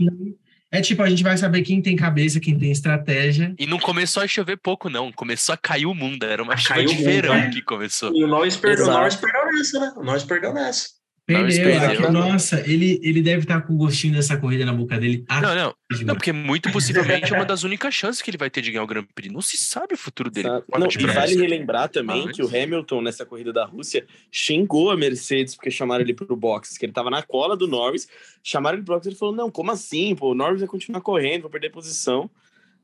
É 0.75 0.81
tipo, 0.81 1.03
a 1.03 1.11
gente 1.11 1.23
vai 1.23 1.37
saber 1.37 1.61
quem 1.61 1.83
tem 1.83 1.95
cabeça, 1.95 2.41
quem 2.41 2.59
tem 2.59 2.71
estratégia. 2.71 3.55
E 3.59 3.67
não 3.67 3.79
começou 3.79 4.23
a 4.23 4.27
chover 4.27 4.57
pouco, 4.57 4.89
não. 4.89 5.13
Começou 5.13 5.53
a 5.53 5.59
cair 5.59 5.85
o 5.85 5.95
mundo. 5.95 6.25
Era 6.25 6.43
uma 6.43 6.57
chuva 6.57 6.83
de 6.83 6.95
verão 6.95 7.35
é. 7.35 7.51
que 7.51 7.61
começou. 7.61 8.11
E 8.15 8.25
o 8.25 8.27
Norris 8.27 8.57
perdeu, 8.57 8.87
perdeu 8.87 9.53
nessa, 9.53 9.79
né? 9.79 9.93
O 9.97 10.03
Norris 10.03 10.25
perdeu 10.25 10.55
nessa. 10.55 11.02
Perdeu, 11.33 11.65
perdeu. 11.65 12.13
nossa, 12.13 12.61
ele, 12.67 13.01
ele 13.03 13.23
deve 13.23 13.43
estar 13.43 13.61
com 13.63 13.75
o 13.75 13.77
gostinho 13.77 14.15
dessa 14.15 14.37
corrida 14.37 14.65
na 14.65 14.73
boca 14.73 14.99
dele. 14.99 15.25
Não, 15.29 15.41
não, 15.41 15.75
não, 16.05 16.15
porque 16.15 16.33
muito 16.33 16.71
possivelmente 16.73 17.33
é 17.33 17.37
uma 17.37 17.45
das 17.45 17.65
únicas 17.65 17.95
chances 17.95 18.23
que 18.23 18.31
ele 18.31 18.39
vai 18.39 18.51
ter 18.51 18.61
de 18.61 18.71
ganhar 18.71 18.85
o 18.85 18.87
Grand 18.87 19.07
Prix. 19.15 19.33
Não 19.33 19.41
se 19.41 19.57
sabe 19.57 19.95
o 19.95 19.97
futuro 19.99 20.31
dele. 20.31 20.49
Não, 20.49 20.63
e 20.89 21.07
vale 21.07 21.37
relembrar 21.37 21.89
também 21.89 22.27
ah, 22.29 22.33
que 22.33 22.43
o 22.43 22.47
Hamilton, 22.47 23.03
nessa 23.03 23.25
corrida 23.25 23.53
da 23.53 23.65
Rússia, 23.65 24.07
xingou 24.31 24.91
a 24.91 24.97
Mercedes 24.97 25.55
porque 25.55 25.71
chamaram 25.71 26.03
ele 26.03 26.15
para 26.15 26.33
o 26.33 26.37
box, 26.37 26.79
que 26.79 26.85
ele 26.85 26.93
estava 26.93 27.11
na 27.11 27.23
cola 27.23 27.57
do 27.57 27.67
Norris, 27.67 28.09
chamaram 28.43 28.79
ele 28.79 28.85
para 28.85 28.93
o 28.93 28.97
box 28.97 29.07
e 29.07 29.11
ele 29.11 29.17
falou: 29.17 29.35
Não, 29.35 29.51
como 29.51 29.71
assim? 29.71 30.15
Pô, 30.15 30.33
o 30.33 30.35
Norris 30.35 30.61
vai 30.61 30.69
continuar 30.69 31.01
correndo, 31.01 31.43
vai 31.43 31.51
perder 31.53 31.71
posição. 31.71 32.31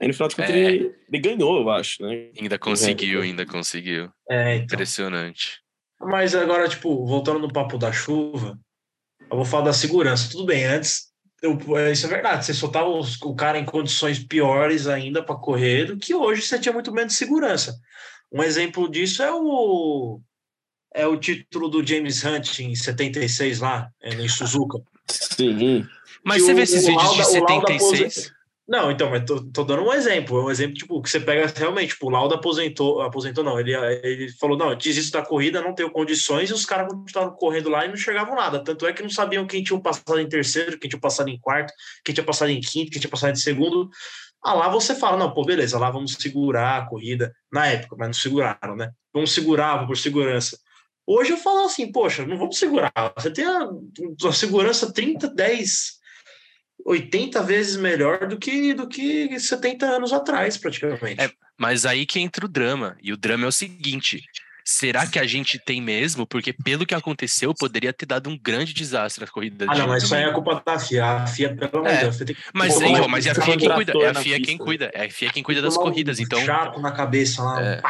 Aí 0.00 0.06
no 0.06 0.14
final 0.14 0.28
de 0.28 0.36
contas 0.36 0.54
é. 0.54 0.58
ele, 0.58 0.94
ele, 1.12 1.20
ganhou, 1.20 1.60
eu 1.60 1.70
acho, 1.70 2.02
né? 2.02 2.28
Ainda 2.40 2.58
conseguiu, 2.58 3.20
ainda 3.20 3.44
conseguiu. 3.44 4.08
É, 4.30 4.56
então. 4.56 4.76
Impressionante. 4.76 5.60
Mas 6.00 6.34
agora, 6.34 6.68
tipo, 6.68 7.04
voltando 7.06 7.40
no 7.40 7.52
papo 7.52 7.76
da 7.76 7.92
chuva, 7.92 8.58
eu 9.30 9.36
vou 9.36 9.44
falar 9.44 9.64
da 9.64 9.72
segurança. 9.72 10.30
Tudo 10.30 10.46
bem, 10.46 10.64
antes, 10.64 11.08
eu, 11.42 11.58
é, 11.76 11.92
isso 11.92 12.06
é 12.06 12.08
verdade, 12.08 12.44
você 12.44 12.54
soltava 12.54 12.88
os, 12.88 13.20
o 13.22 13.34
cara 13.34 13.58
em 13.58 13.64
condições 13.64 14.18
piores 14.18 14.86
ainda 14.86 15.22
para 15.22 15.36
correr 15.36 15.86
do 15.86 15.96
que 15.96 16.14
hoje 16.14 16.42
você 16.42 16.58
tinha 16.58 16.72
muito 16.72 16.92
menos 16.92 17.14
segurança. 17.14 17.78
Um 18.32 18.42
exemplo 18.42 18.88
disso 18.90 19.22
é 19.22 19.32
o 19.32 20.20
é 20.94 21.06
o 21.06 21.18
título 21.18 21.68
do 21.68 21.86
James 21.86 22.24
Hunt 22.24 22.60
em 22.60 22.74
76 22.74 23.60
lá, 23.60 23.90
é, 24.02 24.14
em 24.14 24.28
Suzuka. 24.28 24.78
Sim. 25.06 25.86
Mas 26.24 26.42
você 26.42 26.52
o, 26.52 26.56
vê 26.56 26.62
esses 26.62 26.86
vídeos 26.86 27.14
de 27.14 27.24
76? 27.24 28.32
Não, 28.68 28.90
então, 28.90 29.08
mas 29.08 29.24
tô, 29.24 29.42
tô, 29.50 29.64
dando 29.64 29.82
um 29.82 29.92
exemplo. 29.94 30.44
Um 30.44 30.50
exemplo, 30.50 30.74
tipo, 30.74 31.00
que 31.00 31.08
você 31.08 31.18
pega 31.18 31.50
realmente, 31.56 31.94
tipo, 31.94 32.06
o 32.06 32.10
Lauda 32.10 32.34
aposentou, 32.34 33.00
aposentou 33.00 33.42
não, 33.42 33.58
ele, 33.58 33.74
ele 33.74 34.30
falou, 34.32 34.58
não, 34.58 34.68
eu 34.68 34.76
desisto 34.76 35.10
da 35.10 35.24
corrida, 35.24 35.62
não 35.62 35.74
tenho 35.74 35.90
condições, 35.90 36.50
e 36.50 36.52
os 36.52 36.66
caras 36.66 36.92
continuavam 36.92 37.34
correndo 37.34 37.70
lá 37.70 37.86
e 37.86 37.88
não 37.88 37.96
chegavam 37.96 38.34
nada. 38.34 38.62
Tanto 38.62 38.86
é 38.86 38.92
que 38.92 39.02
não 39.02 39.08
sabiam 39.08 39.46
quem 39.46 39.62
tinha 39.62 39.80
passado 39.80 40.20
em 40.20 40.28
terceiro, 40.28 40.78
quem 40.78 40.90
tinha 40.90 41.00
passado 41.00 41.30
em 41.30 41.38
quarto, 41.40 41.72
quem 42.04 42.14
tinha 42.14 42.24
passado 42.24 42.50
em 42.50 42.60
quinto, 42.60 42.90
quem 42.90 43.00
tinha 43.00 43.10
passado 43.10 43.32
em 43.32 43.36
segundo. 43.36 43.88
Ah, 44.44 44.52
lá 44.52 44.68
você 44.68 44.94
fala, 44.94 45.16
não, 45.16 45.32
pô, 45.32 45.44
beleza, 45.44 45.78
lá 45.78 45.90
vamos 45.90 46.12
segurar 46.12 46.82
a 46.82 46.86
corrida, 46.86 47.32
na 47.50 47.66
época, 47.66 47.96
mas 47.98 48.08
não 48.08 48.14
seguraram, 48.14 48.76
né? 48.76 48.90
Vamos 49.14 49.32
segurar, 49.32 49.86
por 49.86 49.96
segurança. 49.96 50.58
Hoje 51.06 51.30
eu 51.32 51.38
falo 51.38 51.64
assim, 51.64 51.90
poxa, 51.90 52.26
não 52.26 52.36
vamos 52.36 52.58
segurar. 52.58 52.92
Você 53.16 53.30
tem 53.30 53.46
a, 53.46 53.66
a 54.28 54.32
segurança 54.32 54.92
30, 54.92 55.28
10, 55.28 55.97
80 56.88 57.42
vezes 57.42 57.76
melhor 57.76 58.26
do 58.26 58.38
que 58.38 58.72
do 58.72 58.88
que 58.88 59.38
70 59.38 59.84
anos 59.84 60.10
atrás, 60.10 60.56
praticamente. 60.56 61.20
É, 61.20 61.30
mas 61.56 61.84
aí 61.84 62.06
que 62.06 62.18
entra 62.18 62.46
o 62.46 62.48
drama. 62.48 62.96
E 63.02 63.12
o 63.12 63.16
drama 63.16 63.44
é 63.44 63.48
o 63.48 63.52
seguinte: 63.52 64.24
será 64.64 65.06
que 65.06 65.18
a 65.18 65.26
gente 65.26 65.58
tem 65.58 65.82
mesmo? 65.82 66.26
Porque 66.26 66.50
pelo 66.50 66.86
que 66.86 66.94
aconteceu, 66.94 67.52
poderia 67.54 67.92
ter 67.92 68.06
dado 68.06 68.30
um 68.30 68.38
grande 68.38 68.72
desastre 68.72 69.22
na 69.22 69.30
corrida. 69.30 69.66
Ah, 69.68 69.76
não, 69.76 69.88
mas 69.88 70.02
isso 70.02 70.14
aí 70.14 70.24
é 70.24 70.32
culpa 70.32 70.62
da 70.64 70.78
FIA. 70.78 71.04
A 71.04 71.26
FIA, 71.26 71.54
pelo 71.54 71.78
amor 71.78 71.88
de 71.90 71.94
é, 71.94 72.00
Deus, 72.00 72.16
tem 72.16 72.26
que... 72.28 72.36
Mas, 72.54 72.80
hein, 72.80 72.94
mas 73.06 73.26
é 73.26 73.30
a 73.32 73.34
FIA 73.34 73.58
quem 73.58 73.68
cuida. 73.68 73.92
É 73.92 74.08
a 74.08 74.14
FIA 74.14 74.40
quem 74.40 74.58
cuida. 74.58 74.90
É 74.94 75.04
a 75.04 75.10
FIA 75.10 75.30
quem 75.30 75.42
cuida 75.42 75.60
das 75.60 75.76
corridas, 75.76 76.18
então. 76.18 76.40
Chato 76.42 76.80
na 76.80 76.90
cabeça 76.90 77.42
lá. 77.42 77.62
É... 77.62 77.82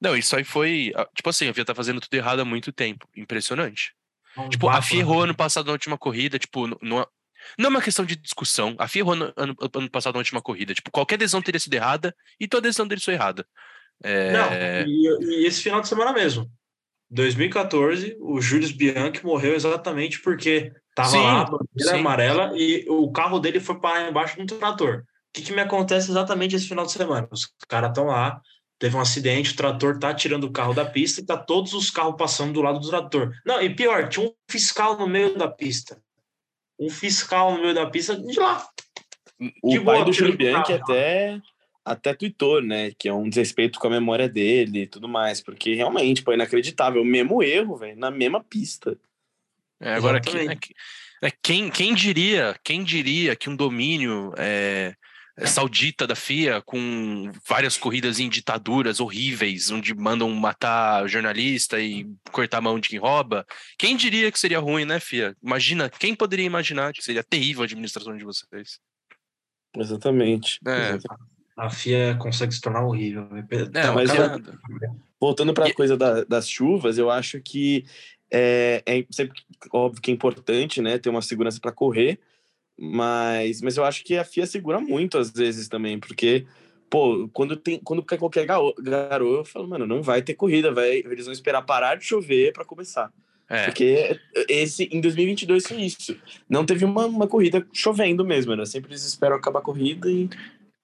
Não, 0.00 0.16
isso 0.16 0.34
aí 0.34 0.42
foi. 0.42 0.92
Tipo 1.14 1.30
assim, 1.30 1.48
a 1.48 1.54
FIA 1.54 1.64
tá 1.64 1.74
fazendo 1.76 2.00
tudo 2.00 2.14
errado 2.14 2.40
há 2.40 2.44
muito 2.44 2.72
tempo. 2.72 3.08
Impressionante. 3.16 3.92
Um 4.36 4.48
tipo, 4.48 4.68
a 4.68 4.82
FIA 4.82 5.00
errou 5.00 5.22
ano 5.22 5.34
passado 5.34 5.66
na 5.66 5.72
última 5.72 5.96
corrida, 5.96 6.38
tipo, 6.38 6.66
no, 6.84 7.06
não 7.58 7.66
é 7.66 7.70
uma 7.70 7.82
questão 7.82 8.04
de 8.04 8.16
discussão. 8.16 8.74
A 8.78 8.88
FIA 8.88 9.04
ano, 9.04 9.32
ano, 9.36 9.56
ano, 9.74 9.90
passado 9.90 10.14
na 10.14 10.20
última 10.20 10.42
corrida. 10.42 10.74
Tipo, 10.74 10.90
qualquer 10.90 11.18
decisão 11.18 11.42
teria 11.42 11.60
sido 11.60 11.74
errada 11.74 12.14
e 12.40 12.48
toda 12.48 12.62
decisão 12.62 12.86
deles 12.86 13.04
foi 13.04 13.14
errada. 13.14 13.46
É... 14.02 14.32
Não, 14.32 14.52
e, 14.86 15.42
e, 15.42 15.46
esse 15.46 15.62
final 15.62 15.80
de 15.80 15.88
semana 15.88 16.12
mesmo. 16.12 16.50
2014, 17.10 18.16
o 18.20 18.40
Júlio 18.40 18.74
Bianchi 18.74 19.24
morreu 19.24 19.54
exatamente 19.54 20.20
porque 20.20 20.72
estava 20.90 21.16
lá, 21.18 21.40
a 21.42 21.44
bandeira 21.44 21.98
amarela, 21.98 22.52
e 22.56 22.84
o 22.88 23.10
carro 23.12 23.38
dele 23.38 23.60
foi 23.60 23.78
parar 23.78 24.08
embaixo 24.08 24.36
de 24.36 24.42
um 24.42 24.58
trator. 24.58 24.98
O 24.98 25.04
que, 25.32 25.42
que 25.42 25.52
me 25.52 25.60
acontece 25.60 26.10
exatamente 26.10 26.56
esse 26.56 26.66
final 26.66 26.84
de 26.84 26.92
semana? 26.92 27.28
Os 27.30 27.48
caras 27.68 27.90
estão 27.90 28.06
lá, 28.06 28.40
teve 28.78 28.96
um 28.96 29.00
acidente, 29.00 29.52
o 29.52 29.56
trator 29.56 29.98
tá 29.98 30.12
tirando 30.14 30.44
o 30.44 30.52
carro 30.52 30.74
da 30.74 30.84
pista 30.84 31.20
e 31.20 31.24
tá 31.24 31.36
todos 31.36 31.74
os 31.74 31.90
carros 31.90 32.16
passando 32.18 32.54
do 32.54 32.62
lado 32.62 32.80
do 32.80 32.88
trator. 32.88 33.32
Não, 33.44 33.62
e 33.62 33.74
pior, 33.74 34.08
tinha 34.08 34.26
um 34.26 34.32
fiscal 34.50 34.98
no 34.98 35.06
meio 35.06 35.36
da 35.36 35.48
pista 35.48 36.00
um 36.78 36.90
fiscal 36.90 37.54
no 37.54 37.62
meio 37.62 37.74
da 37.74 37.86
pista 37.86 38.16
de 38.16 38.38
lá. 38.38 38.66
O 39.62 39.70
de 39.70 39.80
pai 39.80 39.96
boa, 39.96 40.04
do 40.04 40.12
Júlio 40.12 40.36
Bianchi 40.36 40.72
até, 40.72 41.40
até 41.84 42.14
tweetou, 42.14 42.62
né? 42.62 42.92
Que 42.98 43.08
é 43.08 43.12
um 43.12 43.28
desrespeito 43.28 43.78
com 43.78 43.86
a 43.86 43.90
memória 43.90 44.28
dele 44.28 44.82
e 44.82 44.86
tudo 44.86 45.08
mais, 45.08 45.40
porque 45.40 45.74
realmente, 45.74 46.22
pô, 46.22 46.32
inacreditável. 46.32 47.02
O 47.02 47.04
mesmo 47.04 47.42
erro, 47.42 47.76
velho, 47.76 47.98
na 47.98 48.10
mesma 48.10 48.42
pista. 48.42 48.98
É, 49.80 49.94
agora, 49.94 50.20
quem, 50.20 50.48
é, 51.22 51.30
quem, 51.42 51.70
quem 51.70 51.94
diria, 51.94 52.58
quem 52.64 52.82
diria 52.82 53.36
que 53.36 53.50
um 53.50 53.56
domínio 53.56 54.32
é, 54.36 54.94
saudita 55.44 56.06
da 56.06 56.14
FIA, 56.14 56.62
com 56.62 57.30
várias 57.46 57.76
corridas 57.76 58.18
em 58.18 58.28
ditaduras 58.28 59.00
horríveis, 59.00 59.70
onde 59.70 59.94
mandam 59.94 60.30
matar 60.30 61.06
jornalista 61.08 61.78
e 61.78 62.06
cortar 62.32 62.58
a 62.58 62.62
mão 62.62 62.80
de 62.80 62.88
quem 62.88 62.98
rouba. 62.98 63.44
Quem 63.78 63.96
diria 63.96 64.32
que 64.32 64.38
seria 64.38 64.58
ruim, 64.58 64.84
né, 64.84 64.98
FIA? 64.98 65.36
Imagina, 65.42 65.90
quem 65.90 66.14
poderia 66.14 66.46
imaginar 66.46 66.92
que 66.92 67.02
seria 67.02 67.22
terrível 67.22 67.62
a 67.62 67.64
administração 67.66 68.16
de 68.16 68.24
vocês? 68.24 68.78
Exatamente. 69.76 70.58
É. 70.66 70.98
A 71.58 71.70
FIA 71.70 72.16
consegue 72.16 72.54
se 72.54 72.60
tornar 72.60 72.84
horrível. 72.84 73.28
É, 73.74 73.90
mas 73.90 74.10
cara... 74.12 74.40
voltando 75.20 75.52
para 75.52 75.66
a 75.66 75.68
e... 75.68 75.74
coisa 75.74 75.96
da, 75.96 76.24
das 76.24 76.48
chuvas, 76.48 76.96
eu 76.98 77.10
acho 77.10 77.40
que 77.40 77.84
é, 78.30 78.82
é 78.86 79.06
sempre 79.10 79.40
óbvio 79.72 80.02
que 80.02 80.10
é 80.10 80.14
importante, 80.14 80.80
né, 80.80 80.98
ter 80.98 81.08
uma 81.08 81.22
segurança 81.22 81.60
para 81.60 81.72
correr, 81.72 82.18
mas, 82.78 83.60
mas 83.62 83.76
eu 83.76 83.84
acho 83.84 84.04
que 84.04 84.16
a 84.16 84.24
FIA 84.24 84.46
segura 84.46 84.80
muito 84.80 85.18
às 85.18 85.30
vezes 85.30 85.68
também, 85.68 85.98
porque, 85.98 86.46
pô, 86.90 87.28
quando 87.32 87.56
tem 87.56 87.78
quando 87.78 88.02
quer 88.02 88.18
qualquer 88.18 88.46
garoto, 88.46 88.82
eu 89.38 89.44
falo, 89.44 89.68
mano, 89.68 89.86
não 89.86 90.02
vai 90.02 90.22
ter 90.22 90.34
corrida, 90.34 90.72
vai, 90.72 90.98
eles 90.98 91.24
vão 91.24 91.32
esperar 91.32 91.62
parar 91.62 91.96
de 91.96 92.04
chover 92.04 92.52
para 92.52 92.64
começar. 92.64 93.10
É. 93.48 93.64
Porque 93.64 94.20
esse, 94.48 94.88
em 94.92 95.00
2022 95.00 95.66
foi 95.66 95.82
isso. 95.82 96.18
Não 96.48 96.66
teve 96.66 96.84
uma, 96.84 97.06
uma 97.06 97.28
corrida 97.28 97.64
chovendo 97.72 98.24
mesmo, 98.24 98.56
né? 98.56 98.66
Sempre 98.66 98.90
eles 98.90 99.04
esperam 99.04 99.36
acabar 99.36 99.60
a 99.60 99.62
corrida 99.62 100.10
e, 100.10 100.28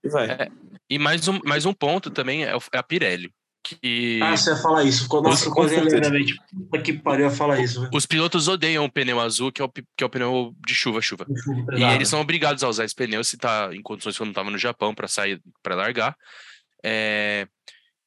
e 0.02 0.08
vai. 0.08 0.30
É. 0.30 0.48
E 0.88 0.98
mais 0.98 1.26
um, 1.26 1.40
mais 1.44 1.66
um 1.66 1.72
ponto 1.72 2.08
também 2.08 2.44
é, 2.44 2.52
é 2.52 2.78
a 2.78 2.82
Pirelli 2.82 3.32
que. 3.62 4.20
Ah, 4.22 4.36
você 4.36 4.50
ia 4.50 4.56
falar 4.56 4.84
isso. 4.84 5.08
Nossa, 5.22 5.48
os, 5.48 5.54
quase 5.54 5.76
alegadamente. 5.76 6.34
Puta 6.50 6.82
que 6.82 6.92
pariu 6.92 7.26
a 7.26 7.30
falar 7.30 7.60
isso. 7.60 7.88
Os 7.92 8.06
pilotos 8.06 8.48
odeiam 8.48 8.84
o 8.84 8.90
pneu 8.90 9.20
azul, 9.20 9.52
que 9.52 9.62
é 9.62 9.64
o, 9.64 9.68
que 9.68 10.02
é 10.02 10.04
o 10.04 10.10
pneu 10.10 10.54
de 10.66 10.74
chuva, 10.74 11.00
chuva. 11.00 11.26
e 11.76 11.82
eles 11.82 12.08
são 12.08 12.20
obrigados 12.20 12.64
a 12.64 12.68
usar 12.68 12.84
esse 12.84 12.94
pneu 12.94 13.22
se 13.22 13.36
tá 13.36 13.70
em 13.72 13.82
condições 13.82 14.18
quando 14.18 14.34
tava 14.34 14.50
no 14.50 14.58
Japão 14.58 14.94
para 14.94 15.08
sair, 15.08 15.40
para 15.62 15.74
largar. 15.74 16.16
É... 16.84 17.46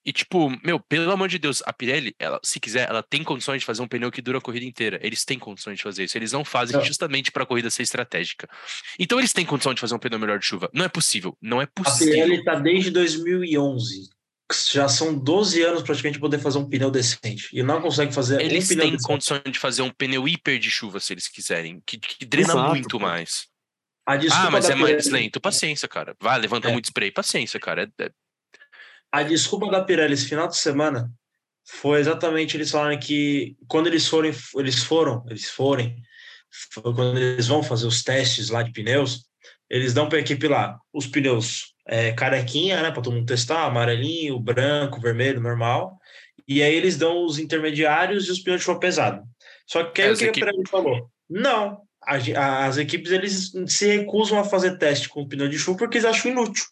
E 0.07 0.13
tipo, 0.13 0.51
meu, 0.63 0.79
pelo 0.79 1.11
amor 1.11 1.27
de 1.27 1.39
Deus, 1.39 1.63
a 1.65 1.73
Pirelli, 1.73 2.13
ela, 2.19 2.39
se 2.43 2.59
quiser, 2.59 2.87
ela 2.87 3.01
tem 3.01 3.23
condições 3.23 3.61
de 3.61 3.65
fazer 3.65 3.81
um 3.81 3.87
pneu 3.87 4.11
que 4.11 4.21
dura 4.21 4.37
a 4.37 4.41
corrida 4.41 4.63
inteira. 4.63 4.99
Eles 5.01 5.25
têm 5.25 5.39
condições 5.39 5.77
de 5.77 5.83
fazer 5.83 6.03
isso. 6.03 6.15
Eles 6.15 6.31
não 6.31 6.45
fazem 6.45 6.77
não. 6.77 6.85
justamente 6.85 7.31
para 7.31 7.41
a 7.41 7.45
corrida 7.45 7.71
ser 7.71 7.81
estratégica. 7.81 8.47
Então 8.99 9.17
eles 9.17 9.33
têm 9.33 9.43
condição 9.43 9.73
de 9.73 9.81
fazer 9.81 9.95
um 9.95 9.99
pneu 9.99 10.19
melhor 10.19 10.37
de 10.37 10.45
chuva. 10.45 10.69
Não 10.71 10.85
é 10.85 10.89
possível. 10.89 11.35
Não 11.41 11.59
é 11.59 11.65
possível. 11.65 12.13
A 12.13 12.17
Pirelli 12.17 12.43
tá 12.43 12.53
desde 12.53 12.91
2011 12.91 14.14
já 14.71 14.87
são 14.87 15.17
12 15.17 15.61
anos 15.63 15.83
praticamente 15.83 16.19
poder 16.19 16.39
fazer 16.39 16.57
um 16.57 16.69
pneu 16.69 16.91
decente 16.91 17.49
e 17.51 17.63
não 17.63 17.81
consegue 17.81 18.13
fazer 18.13 18.41
eles 18.41 18.65
um 18.65 18.67
têm 18.67 18.91
decente. 18.91 19.03
condição 19.03 19.39
de 19.39 19.57
fazer 19.57 19.81
um 19.81 19.89
pneu 19.89 20.27
hiper 20.27 20.59
de 20.59 20.69
chuva 20.69 20.99
se 20.99 21.13
eles 21.13 21.27
quiserem 21.27 21.81
que, 21.85 21.97
que 21.97 22.25
drena 22.25 22.53
Exato, 22.53 22.69
muito 22.69 22.99
pô. 22.99 22.99
mais 22.99 23.47
ah 24.05 24.51
mas 24.51 24.69
é 24.69 24.75
mais 24.75 25.07
lento 25.07 25.41
paciência 25.41 25.87
cara 25.87 26.15
vai 26.19 26.39
levanta 26.39 26.69
é. 26.69 26.71
muito 26.71 26.85
spray 26.85 27.11
paciência 27.11 27.59
cara 27.59 27.91
é, 27.99 28.03
é... 28.03 28.11
a 29.11 29.23
desculpa 29.23 29.67
da 29.71 29.83
Pirelli 29.83 30.13
esse 30.13 30.27
final 30.27 30.47
de 30.47 30.57
semana 30.57 31.11
foi 31.67 31.99
exatamente 31.99 32.55
eles 32.55 32.69
falaram 32.69 32.99
que 32.99 33.55
quando 33.67 33.87
eles 33.87 34.07
forem 34.07 34.31
eles 34.57 34.83
foram 34.83 35.25
eles 35.27 35.49
forem 35.49 36.03
quando 36.81 37.17
eles 37.17 37.47
vão 37.47 37.63
fazer 37.63 37.85
os 37.85 38.03
testes 38.03 38.49
lá 38.49 38.63
de 38.63 38.71
pneus, 38.71 39.25
eles 39.69 39.93
dão 39.93 40.07
para 40.07 40.17
a 40.17 40.21
equipe 40.21 40.47
lá 40.47 40.79
os 40.93 41.07
pneus 41.07 41.74
é, 41.87 42.11
carequinha, 42.11 42.81
né, 42.81 42.91
para 42.91 43.01
todo 43.01 43.13
mundo 43.13 43.25
testar, 43.25 43.65
amarelinho, 43.65 44.39
branco, 44.39 44.99
vermelho, 44.99 45.39
normal. 45.39 45.99
E 46.47 46.61
aí 46.61 46.73
eles 46.73 46.97
dão 46.97 47.25
os 47.25 47.39
intermediários 47.39 48.27
e 48.27 48.31
os 48.31 48.39
pneus 48.39 48.61
de 48.61 48.65
chuva 48.65 48.79
pesado. 48.79 49.23
Só 49.67 49.83
que 49.83 50.01
aí 50.01 50.11
o 50.11 50.17
que 50.17 50.25
equipe... 50.25 50.47
a 50.47 50.69
falou? 50.69 51.09
Não, 51.29 51.81
as 52.05 52.77
equipes 52.77 53.11
eles 53.11 53.51
se 53.67 53.97
recusam 53.97 54.37
a 54.37 54.43
fazer 54.43 54.77
teste 54.77 55.09
com 55.09 55.27
pneu 55.27 55.49
de 55.49 55.57
chuva 55.57 55.77
porque 55.77 55.97
eles 55.97 56.05
acham 56.05 56.31
inútil. 56.31 56.65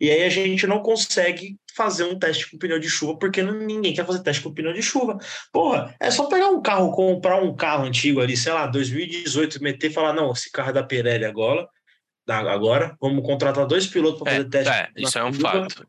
E 0.00 0.10
aí 0.10 0.24
a 0.24 0.28
gente 0.28 0.66
não 0.66 0.80
consegue 0.80 1.56
fazer 1.76 2.04
um 2.04 2.18
teste 2.18 2.50
com 2.50 2.58
pneu 2.58 2.78
de 2.78 2.88
chuva 2.88 3.16
porque 3.16 3.42
ninguém 3.42 3.94
quer 3.94 4.04
fazer 4.04 4.22
teste 4.22 4.42
com 4.42 4.52
pneu 4.52 4.72
de 4.72 4.82
chuva. 4.82 5.16
Porra, 5.52 5.94
é 6.00 6.10
só 6.10 6.26
pegar 6.26 6.48
um 6.48 6.60
carro, 6.60 6.90
comprar 6.90 7.40
um 7.40 7.54
carro 7.54 7.84
antigo 7.84 8.20
ali, 8.20 8.36
sei 8.36 8.52
lá, 8.52 8.66
2018, 8.66 9.62
meter 9.62 9.90
e 9.90 9.94
falar, 9.94 10.12
não, 10.12 10.32
esse 10.32 10.50
carro 10.50 10.70
é 10.70 10.72
da 10.72 10.82
Pirelli 10.82 11.24
agora, 11.24 11.68
agora, 12.28 12.96
vamos 13.00 13.24
contratar 13.24 13.66
dois 13.66 13.86
pilotos 13.86 14.22
para 14.22 14.32
fazer 14.32 14.46
é, 14.46 14.48
teste. 14.48 14.72
É, 14.72 14.90
isso 14.96 15.18
é 15.18 15.24
um 15.24 15.32
fato. 15.32 15.86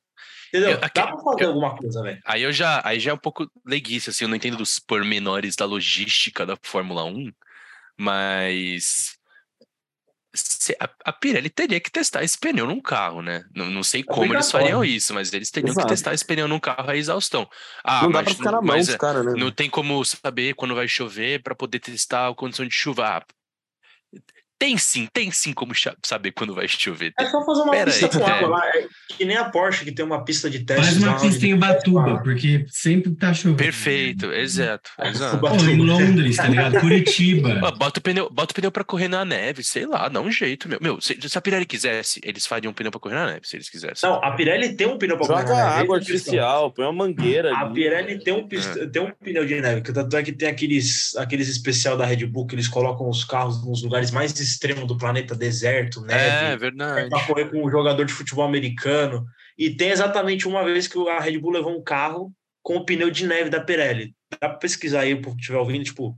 Entendeu? 0.49 0.71
Eu, 0.71 0.77
aqui, 0.83 1.01
Dá 1.01 1.07
pra 1.07 1.17
fazer 1.17 1.43
eu, 1.43 1.47
alguma 1.49 1.75
coisa, 1.75 2.01
velho. 2.03 2.21
Aí 2.25 2.43
eu 2.43 2.51
já, 2.51 2.81
aí 2.85 2.99
já 2.99 3.11
é 3.11 3.13
um 3.13 3.17
pouco 3.17 3.49
leguice, 3.65 4.09
assim, 4.09 4.25
eu 4.25 4.29
não 4.29 4.35
entendo 4.35 4.57
dos 4.57 4.77
pormenores 4.79 5.55
da 5.55 5.65
logística 5.65 6.45
da 6.45 6.55
Fórmula 6.61 7.03
1, 7.05 7.31
mas 7.97 9.17
a, 10.79 10.89
a 11.05 11.13
Pirelli 11.13 11.49
teria 11.49 11.79
que 11.79 11.91
testar 11.91 12.23
esse 12.23 12.37
pneu 12.37 12.65
num 12.65 12.81
carro, 12.81 13.21
né? 13.21 13.43
Não, 13.55 13.65
não 13.65 13.83
sei 13.83 14.01
é 14.01 14.03
como 14.03 14.33
eles 14.33 14.49
fariam 14.49 14.83
isso, 14.83 15.13
mas 15.13 15.31
eles 15.31 15.51
teriam 15.51 15.71
Exato. 15.71 15.87
que 15.87 15.93
testar 15.93 16.13
esse 16.13 16.25
pneu 16.25 16.47
num 16.47 16.59
carro 16.59 16.89
a 16.89 16.97
exaustão. 16.97 17.47
Ah, 17.83 18.03
não 18.03 18.11
dá 18.11 18.23
pra 18.23 18.33
ficar 18.33 18.51
na 18.51 18.61
mão, 18.61 18.75
é, 18.75 18.97
cara, 18.97 19.23
né? 19.23 19.33
Não 19.37 19.51
tem 19.51 19.69
como 19.69 20.03
saber 20.03 20.55
quando 20.55 20.73
vai 20.73 20.87
chover 20.87 21.43
para 21.43 21.53
poder 21.53 21.79
testar 21.79 22.29
a 22.29 22.35
condição 22.35 22.65
de 22.65 22.73
chuva. 22.73 23.17
Ah, 23.17 23.23
tem 24.63 24.77
sim, 24.77 25.09
tem 25.11 25.29
sim 25.29 25.51
como 25.51 25.73
saber 26.01 26.31
quando 26.31 26.55
vai 26.55 26.65
chover. 26.69 27.11
É 27.19 27.25
só 27.25 27.45
fazer 27.45 27.63
uma 27.63 27.71
Pera 27.71 27.91
pista 27.91 28.05
aí, 28.05 28.11
com 28.11 28.25
água 28.25 28.47
é. 28.47 28.47
lá. 28.47 28.67
É 28.69 28.87
que 29.09 29.25
nem 29.25 29.35
a 29.35 29.49
Porsche, 29.49 29.83
que 29.83 29.91
tem 29.91 30.05
uma 30.05 30.23
pista 30.23 30.49
de 30.49 30.63
teste. 30.63 30.85
Faz 30.85 30.97
uma 31.03 31.19
pista 31.19 31.45
em 31.45 31.57
Batuba, 31.57 32.21
porque 32.23 32.65
sempre 32.69 33.13
tá 33.13 33.33
chovendo. 33.33 33.57
Perfeito, 33.57 34.31
exato. 34.31 34.89
exato. 35.03 35.37
Pô, 35.37 35.49
em 35.49 35.85
Londres, 35.85 36.37
tá 36.37 36.47
ligado? 36.47 36.79
Curitiba. 36.79 37.71
bota, 37.77 37.99
o 37.99 38.01
pneu, 38.01 38.29
bota 38.29 38.53
o 38.53 38.55
pneu 38.55 38.71
pra 38.71 38.85
correr 38.85 39.09
na 39.09 39.25
neve, 39.25 39.65
sei 39.65 39.85
lá, 39.85 40.07
dá 40.07 40.21
um 40.21 40.31
jeito, 40.31 40.69
meu. 40.69 40.79
Meu, 40.81 41.01
se, 41.01 41.17
se 41.21 41.37
a 41.37 41.41
Pirelli 41.41 41.65
quisesse, 41.65 42.21
eles 42.23 42.45
fariam 42.45 42.71
um 42.71 42.73
pneu 42.73 42.89
pra 42.89 43.01
correr 43.01 43.15
na 43.15 43.25
neve, 43.25 43.41
se 43.43 43.57
eles 43.57 43.69
quisessem. 43.69 44.09
Não, 44.09 44.23
a 44.23 44.31
Pirelli 44.31 44.77
tem 44.77 44.87
um 44.87 44.97
pneu 44.97 45.17
pra 45.17 45.27
Joga 45.27 45.43
correr 45.43 45.57
na 45.57 45.69
neve. 45.71 45.81
água 45.81 45.97
artificial, 45.97 46.71
põe 46.71 46.85
uma 46.85 46.93
mangueira. 46.93 47.53
A 47.53 47.65
ali. 47.65 47.73
Pirelli 47.73 48.23
tem 48.23 48.33
um, 48.33 48.47
é. 48.49 48.85
tem 48.87 49.01
um 49.01 49.11
pneu 49.11 49.45
de 49.45 49.59
neve, 49.59 49.81
que 49.81 49.91
tanto 49.91 50.15
é 50.15 50.23
que 50.23 50.31
tem 50.31 50.47
aqueles, 50.47 51.15
aqueles 51.17 51.49
especial 51.49 51.97
da 51.97 52.05
Red 52.05 52.25
Bull 52.25 52.47
que 52.47 52.55
eles 52.55 52.69
colocam 52.69 53.09
os 53.09 53.25
carros 53.25 53.65
nos 53.65 53.83
lugares 53.83 54.09
mais 54.09 54.31
extremos 54.53 54.87
do 54.87 54.97
planeta 54.97 55.35
deserto, 55.35 56.01
neve. 56.01 56.53
É 56.53 56.57
verdade. 56.57 57.09
Para 57.09 57.25
correr 57.25 57.49
com 57.49 57.65
um 57.65 57.69
jogador 57.69 58.05
de 58.05 58.13
futebol 58.13 58.45
americano. 58.45 59.25
E 59.57 59.69
tem 59.69 59.89
exatamente 59.89 60.47
uma 60.47 60.63
vez 60.63 60.87
que 60.87 60.97
a 61.09 61.19
Red 61.19 61.37
Bull 61.37 61.51
levou 61.51 61.77
um 61.77 61.83
carro 61.83 62.33
com 62.61 62.77
o 62.77 62.85
pneu 62.85 63.11
de 63.11 63.27
neve 63.27 63.49
da 63.49 63.59
Pirelli. 63.59 64.15
Dá 64.31 64.49
para 64.49 64.57
pesquisar 64.57 65.01
aí, 65.01 65.15
por 65.15 65.35
estiver 65.35 65.57
ouvindo, 65.57 65.83
tipo, 65.83 66.17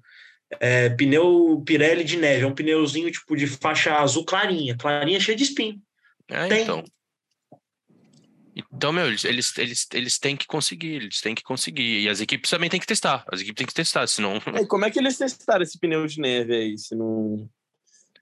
é, 0.60 0.90
pneu 0.90 1.62
Pirelli 1.66 2.04
de 2.04 2.18
neve. 2.18 2.44
É 2.44 2.48
um 2.48 2.54
pneuzinho 2.54 3.12
tipo 3.12 3.36
de 3.36 3.48
faixa 3.48 3.96
azul 3.96 4.26
clarinha, 4.26 4.78
clarinha 4.78 5.20
cheia 5.20 5.38
de 5.38 5.44
espinho. 5.44 5.82
É, 6.30 6.48
tem. 6.48 6.64
então. 6.64 6.84
Então, 8.56 8.94
meu, 8.94 9.08
eles, 9.08 9.26
eles, 9.26 9.58
eles, 9.58 9.88
eles 9.94 10.18
têm 10.18 10.38
que 10.38 10.48
conseguir, 10.48 10.96
eles 10.96 11.20
têm 11.20 11.36
que 11.36 11.44
conseguir. 11.44 12.04
E 12.04 12.10
as 12.10 12.22
equipes 12.22 12.50
também 12.50 12.70
têm 12.70 12.80
que 12.80 12.88
testar. 12.88 13.26
As 13.30 13.42
equipes 13.42 13.58
têm 13.58 13.68
que 13.68 13.74
testar, 13.74 14.08
senão. 14.08 14.38
É, 14.54 14.66
como 14.66 14.86
é 14.86 14.92
que 14.92 14.98
eles 14.98 15.18
testaram 15.18 15.62
esse 15.62 15.78
pneu 15.78 16.08
de 16.08 16.22
neve 16.22 16.56
aí, 16.56 16.78
se 16.78 16.96
não. 16.96 17.50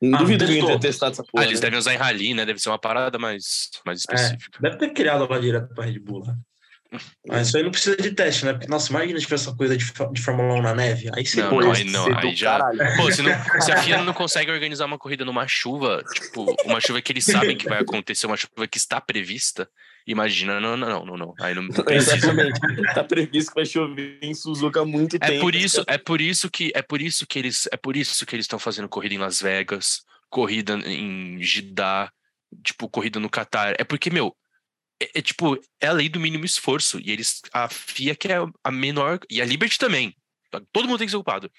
Não 0.03 0.19
ah, 0.19 0.21
duvido 0.21 0.45
que 0.45 0.59
tenha 0.59 0.79
testado 0.79 1.13
essa 1.13 1.23
porra. 1.23 1.45
Ah, 1.45 1.47
eles 1.47 1.61
né? 1.61 1.65
devem 1.65 1.79
usar 1.79 1.93
em 1.93 1.97
rally, 1.97 2.33
né? 2.33 2.45
Deve 2.45 2.59
ser 2.59 2.67
uma 2.67 2.77
parada 2.77 3.17
mais, 3.17 3.69
mais 3.85 3.99
é, 3.99 4.13
específica. 4.13 4.59
É, 4.59 4.61
deve 4.61 4.77
ter 4.77 4.89
criado 4.89 5.25
lá 5.29 5.39
direto 5.39 5.73
pra 5.73 5.85
Red 5.85 5.99
Bull, 5.99 6.25
né? 6.25 6.35
Mas 7.27 7.47
isso 7.47 7.57
aí 7.57 7.63
não 7.63 7.71
precisa 7.71 7.95
de 7.97 8.11
teste, 8.11 8.45
né? 8.45 8.53
Porque, 8.53 8.67
nossa, 8.67 8.89
imagina 8.89 9.19
se 9.19 9.25
tivesse 9.25 9.47
essa 9.47 9.55
coisa 9.55 9.77
de, 9.77 9.85
de 9.85 10.21
Fórmula 10.21 10.55
1 10.55 10.61
na 10.61 10.73
neve. 10.73 11.09
Aí 11.13 11.25
você 11.25 11.41
não, 11.41 11.59
não, 11.59 11.71
aí, 11.71 11.83
não, 11.83 12.17
aí 12.17 12.35
já. 12.35 12.59
Pô, 12.97 13.11
se, 13.11 13.21
não, 13.21 13.61
se, 13.61 13.71
a 13.71 13.77
FIA 13.81 14.01
não 14.03 14.13
consegue 14.13 14.51
organizar 14.51 14.85
uma 14.85 14.97
corrida 14.97 15.25
numa 15.25 15.47
chuva, 15.47 16.03
tipo, 16.13 16.55
uma 16.65 16.79
chuva 16.79 17.01
que 17.01 17.11
eles 17.11 17.25
sabem 17.25 17.57
que 17.57 17.67
vai 17.67 17.81
acontecer, 17.81 18.27
uma 18.27 18.37
chuva 18.37 18.67
que 18.67 18.77
está 18.77 18.99
prevista, 19.01 19.69
imagina, 20.05 20.59
não, 20.59 20.77
não, 20.77 21.05
não, 21.05 21.17
não. 21.17 21.33
Aí 21.39 21.53
não 21.53 21.67
precisa. 21.67 22.15
Exatamente. 22.15 22.59
Tá 22.93 23.03
previsto 23.03 23.49
que 23.49 23.55
vai 23.55 23.65
chover 23.65 24.19
em 24.21 24.33
Suzuka 24.33 24.81
há 24.81 24.85
muito 24.85 25.15
é 25.17 25.19
tempo. 25.19 25.41
Por 25.41 25.55
isso, 25.55 25.83
é 25.87 25.97
por 25.97 26.21
isso 26.21 26.49
que 26.49 26.71
é 26.75 26.81
por 26.81 27.01
isso 27.01 27.25
que 27.27 27.39
eles 27.39 27.67
é 27.71 27.77
por 27.77 27.95
isso 27.95 28.25
que 28.25 28.35
eles 28.35 28.45
estão 28.45 28.59
fazendo 28.59 28.87
corrida 28.89 29.15
em 29.15 29.19
Las 29.19 29.41
Vegas 29.41 30.01
corrida 30.33 30.73
em 30.73 31.39
Jeddah, 31.39 32.11
tipo, 32.63 32.89
corrida 32.89 33.19
no 33.19 33.29
Qatar. 33.29 33.75
É 33.77 33.83
porque, 33.83 34.09
meu, 34.09 34.35
é, 35.01 35.19
é, 35.19 35.21
tipo, 35.21 35.59
é 35.79 35.87
a 35.87 35.91
lei 35.91 36.09
do 36.09 36.19
mínimo 36.19 36.45
esforço. 36.45 36.99
E 36.99 37.11
eles, 37.11 37.41
a 37.51 37.67
FIA 37.69 38.15
quer 38.15 38.39
a 38.63 38.71
menor, 38.71 39.19
e 39.29 39.41
a 39.41 39.45
Liberty 39.45 39.77
também. 39.77 40.15
Todo 40.71 40.87
mundo 40.87 40.99
tem 40.99 41.07
que 41.07 41.11
ser 41.11 41.17
ocupado. 41.17 41.51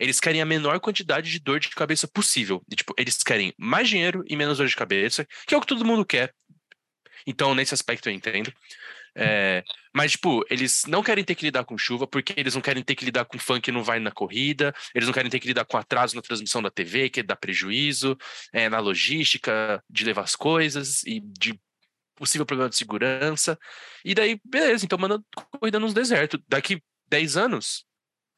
Eles 0.00 0.18
querem 0.18 0.42
a 0.42 0.46
menor 0.46 0.80
quantidade 0.80 1.30
de 1.30 1.38
dor 1.38 1.60
de 1.60 1.68
cabeça 1.70 2.08
possível. 2.08 2.62
E, 2.70 2.74
tipo, 2.74 2.92
eles 2.98 3.22
querem 3.22 3.54
mais 3.56 3.88
dinheiro 3.88 4.24
e 4.26 4.36
menos 4.36 4.58
dor 4.58 4.66
de 4.66 4.74
cabeça, 4.74 5.26
que 5.46 5.54
é 5.54 5.56
o 5.56 5.60
que 5.60 5.66
todo 5.66 5.84
mundo 5.84 6.04
quer. 6.04 6.34
Então, 7.26 7.54
nesse 7.54 7.72
aspecto 7.72 8.08
eu 8.08 8.12
entendo. 8.12 8.52
É, 9.14 9.62
mas, 9.94 10.12
tipo, 10.12 10.44
eles 10.50 10.84
não 10.86 11.02
querem 11.02 11.22
ter 11.22 11.34
que 11.34 11.44
lidar 11.44 11.64
com 11.64 11.76
chuva, 11.76 12.06
porque 12.06 12.32
eles 12.36 12.54
não 12.54 12.62
querem 12.62 12.82
ter 12.82 12.94
que 12.94 13.04
lidar 13.04 13.26
com 13.26 13.38
fã 13.38 13.60
que 13.60 13.70
não 13.70 13.84
vai 13.84 14.00
na 14.00 14.10
corrida, 14.10 14.74
eles 14.94 15.06
não 15.06 15.12
querem 15.12 15.30
ter 15.30 15.38
que 15.38 15.46
lidar 15.46 15.64
com 15.64 15.76
atraso 15.76 16.16
na 16.16 16.22
transmissão 16.22 16.62
da 16.62 16.70
TV, 16.70 17.10
que 17.10 17.22
dá 17.22 17.36
prejuízo, 17.36 18.16
é, 18.52 18.68
na 18.68 18.78
logística 18.78 19.82
de 19.88 20.04
levar 20.04 20.22
as 20.22 20.34
coisas 20.34 21.02
e 21.04 21.20
de 21.20 21.60
possível 22.16 22.46
problema 22.46 22.70
de 22.70 22.76
segurança. 22.76 23.58
E 24.04 24.14
daí, 24.14 24.40
beleza, 24.44 24.84
então 24.84 24.98
manda 24.98 25.20
corrida 25.58 25.78
nos 25.78 25.94
desertos. 25.94 26.40
Daqui 26.48 26.82
10 27.08 27.36
anos, 27.36 27.84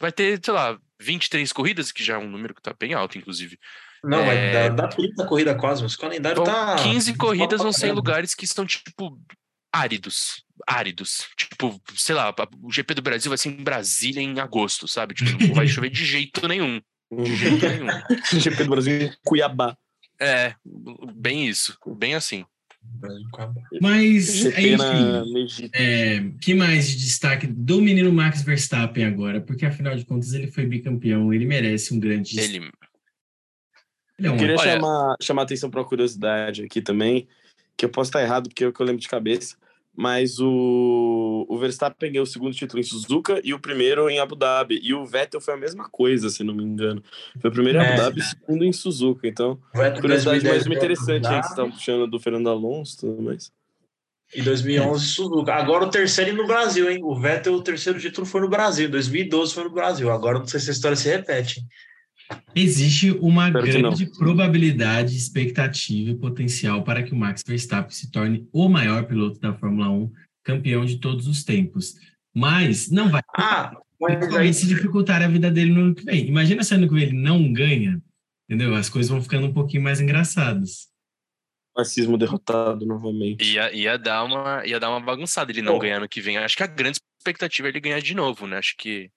vai 0.01 0.13
ter, 0.13 0.41
sei 0.43 0.55
lá, 0.55 0.79
23 1.01 1.53
corridas, 1.53 1.93
que 1.93 2.05
já 2.05 2.15
é 2.15 2.19
um 2.19 2.29
número 2.29 2.55
que 2.55 2.63
tá 2.63 2.75
bem 2.79 2.95
alto, 2.95 3.19
inclusive. 3.19 3.59
Não, 4.03 4.21
é... 4.21 4.69
dá, 4.71 4.83
dá 4.83 4.89
30 4.89 5.27
corridas 5.27 5.61
quase, 5.61 5.83
mas 5.83 5.95
o 5.95 5.99
calendário 5.99 6.39
Bom, 6.39 6.45
tá. 6.45 6.77
15 6.77 7.15
corridas 7.15 7.61
vão 7.61 7.73
ser 7.73 7.89
em 7.89 7.93
lugares 7.93 8.35
que 8.35 8.45
estão, 8.45 8.67
tipo, 8.67 9.19
áridos. 9.73 10.45
Áridos. 10.67 11.27
Tipo, 11.37 11.81
sei 11.97 12.15
lá, 12.15 12.35
o 12.63 12.73
GP 12.73 12.95
do 12.95 13.03
Brasil 13.03 13.31
vai 13.31 13.39
ser 13.39 13.49
em 13.49 13.63
Brasília 13.63 14.21
em 14.21 14.39
agosto, 14.39 14.87
sabe? 14.87 15.15
Tipo, 15.15 15.47
não 15.47 15.55
vai 15.55 15.67
chover 15.67 15.91
de 15.91 16.05
jeito 16.05 16.47
nenhum. 16.47 16.81
De 17.11 17.37
jeito 17.37 17.67
nenhum. 17.67 17.87
GP 18.41 18.65
do 18.65 18.71
Brasil 18.71 19.03
em 19.03 19.13
Cuiabá. 19.25 19.77
É, 20.21 20.55
bem 21.15 21.49
isso. 21.49 21.77
Bem 21.97 22.15
assim. 22.15 22.45
Mas, 23.81 24.47
enfim, 24.47 25.71
é, 25.73 26.25
que 26.41 26.55
mais 26.55 26.89
de 26.89 26.97
destaque 26.97 27.47
do 27.47 27.81
menino 27.81 28.13
Max 28.13 28.43
Verstappen 28.43 29.05
agora? 29.05 29.41
Porque, 29.41 29.67
afinal 29.67 29.95
de 29.95 30.05
contas, 30.05 30.33
ele 30.33 30.51
foi 30.51 30.65
bicampeão, 30.67 31.33
ele 31.33 31.45
merece 31.45 31.93
um 31.93 32.01
grande 32.01 32.39
ele... 32.39 32.57
ele 32.57 32.67
é 34.27 34.31
um... 34.31 34.35
Eu 34.35 34.39
queria 34.39 34.57
Olha... 34.57 34.73
chamar, 34.73 35.17
chamar 35.21 35.43
atenção 35.43 35.71
para 35.71 35.81
uma 35.81 35.89
curiosidade 35.89 36.63
aqui 36.63 36.81
também, 36.81 37.29
que 37.77 37.85
eu 37.85 37.89
posso 37.89 38.09
estar 38.09 38.23
errado, 38.23 38.49
porque 38.49 38.65
é 38.65 38.69
o 38.69 38.73
que 38.73 38.81
eu 38.81 38.87
lembro 38.87 39.03
de 39.03 39.09
cabeça, 39.09 39.57
mas 39.97 40.41
o, 40.41 41.47
o 41.49 41.57
Verstappen 41.57 42.11
ganhou 42.11 42.25
o 42.25 42.27
segundo 42.27 42.55
título 42.55 42.81
em 42.81 42.85
Suzuka 42.85 43.41
e 43.45 43.55
o 43.55 43.61
primeiro 43.61 44.11
em 44.11 44.19
Abu 44.19 44.35
Dhabi. 44.35 44.81
E 44.83 44.93
o 44.93 45.07
Vettel 45.07 45.41
foi 45.41 45.55
a 45.55 45.57
mesma 45.57 45.89
coisa, 45.89 46.29
se 46.29 46.43
não 46.43 46.55
me 46.55 46.65
engano. 46.65 47.03
Foi 47.41 47.51
o 47.51 47.53
primeiro 47.53 47.79
em 47.79 47.83
Abu 47.83 47.93
é. 47.93 47.97
Dhabi 47.97 48.21
e 48.21 48.23
o 48.23 48.27
segundo 48.27 48.65
em 48.65 48.73
Suzuka. 48.73 49.29
Então, 49.29 49.59
curiosidade 50.01 50.45
mais 50.45 50.67
uma 50.67 50.75
interessante 50.75 51.27
aí 51.27 51.37
que 51.37 51.43
vocês 51.43 51.51
estão 51.51 51.71
puxando 51.71 52.07
do 52.09 52.19
Fernando 52.19 52.49
Alonso 52.49 52.99
tudo 52.99 53.23
mais. 53.23 53.53
Em 54.35 54.43
2011, 54.43 55.07
Suzuka. 55.07 55.55
Agora 55.55 55.85
o 55.85 55.91
terceiro 55.91 56.35
no 56.35 56.47
Brasil, 56.47 56.91
hein? 56.91 57.01
O 57.05 57.15
Vettel, 57.15 57.55
o 57.55 57.63
terceiro 57.63 58.01
título 58.01 58.27
foi 58.27 58.41
no 58.41 58.49
Brasil. 58.49 58.89
Em 58.89 58.91
2012 58.91 59.55
foi 59.55 59.65
no 59.65 59.71
Brasil. 59.71 60.11
Agora 60.11 60.41
não 60.41 60.47
sei 60.47 60.59
se 60.59 60.71
a 60.71 60.73
história 60.73 60.97
se 60.97 61.09
repete. 61.09 61.65
Existe 62.55 63.11
uma 63.11 63.49
Espero 63.49 63.67
grande 63.67 64.07
probabilidade, 64.07 65.17
expectativa 65.17 66.11
e 66.11 66.17
potencial 66.17 66.83
para 66.83 67.03
que 67.03 67.13
o 67.13 67.17
Max 67.17 67.43
Verstappen 67.47 67.91
se 67.91 68.11
torne 68.11 68.49
o 68.53 68.69
maior 68.69 69.05
piloto 69.05 69.41
da 69.41 69.53
Fórmula 69.53 69.91
1, 69.91 70.13
campeão 70.43 70.85
de 70.85 70.99
todos 70.99 71.27
os 71.27 71.45
tempos. 71.45 71.95
Mas 72.35 72.91
não 72.91 73.09
vai. 73.09 73.23
Ah, 73.37 73.77
mas 74.01 74.35
aí... 74.35 74.55
se 74.55 74.67
dificultar 74.67 75.23
a 75.23 75.29
vida 75.29 75.51
dele 75.51 75.73
no 75.73 75.81
ano 75.81 75.95
que 75.95 76.05
vem. 76.05 76.27
Imagina 76.27 76.63
se 76.63 76.75
ano 76.75 76.89
que 76.89 76.95
vem 76.95 77.05
ele 77.05 77.13
não 77.13 77.53
ganha, 77.53 78.01
entendeu? 78.49 78.75
As 78.75 78.89
coisas 78.89 79.11
vão 79.11 79.23
ficando 79.23 79.47
um 79.47 79.53
pouquinho 79.53 79.83
mais 79.83 80.01
engraçadas. 80.01 80.89
Fascismo 81.77 82.17
derrotado 82.17 82.87
novamente. 82.87 83.45
Ia, 83.53 83.73
ia, 83.75 83.99
dar 83.99 84.23
uma, 84.23 84.65
ia 84.65 84.79
dar 84.79 84.91
uma 84.91 85.01
bagunçada 85.01 85.51
ele 85.51 85.61
não 85.61 85.75
oh. 85.75 85.79
ganhar 85.81 85.97
ano 85.97 86.09
que 86.09 86.21
vem. 86.21 86.39
Acho 86.39 86.57
que 86.57 86.63
a 86.63 86.69
grande 86.69 86.99
expectativa 87.19 87.67
é 87.67 87.71
ele 87.71 87.81
ganhar 87.81 88.01
de 88.01 88.15
novo, 88.15 88.47
né? 88.47 88.59
Acho 88.59 88.77
que 88.79 89.11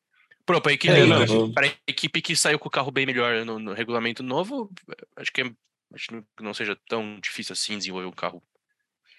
Pronto, 0.47 0.63
para 0.63 0.71
a 0.71 0.75
equipe, 0.75 0.93
é, 0.93 1.77
equipe 1.85 2.21
que 2.21 2.33
saiu 2.33 2.57
com 2.57 2.69
o 2.69 2.71
carro 2.71 2.89
bem 2.89 3.05
melhor 3.05 3.43
no, 3.43 3.59
no 3.59 3.73
regulamento 3.73 4.23
novo, 4.23 4.71
acho 5.17 5.29
que 5.33 5.41
é, 5.41 5.51
acho 5.93 6.07
que 6.07 6.23
não 6.41 6.53
seja 6.53 6.77
tão 6.87 7.19
difícil 7.19 7.51
assim 7.51 7.77
desenvolver 7.77 8.07
um 8.07 8.13
carro 8.13 8.41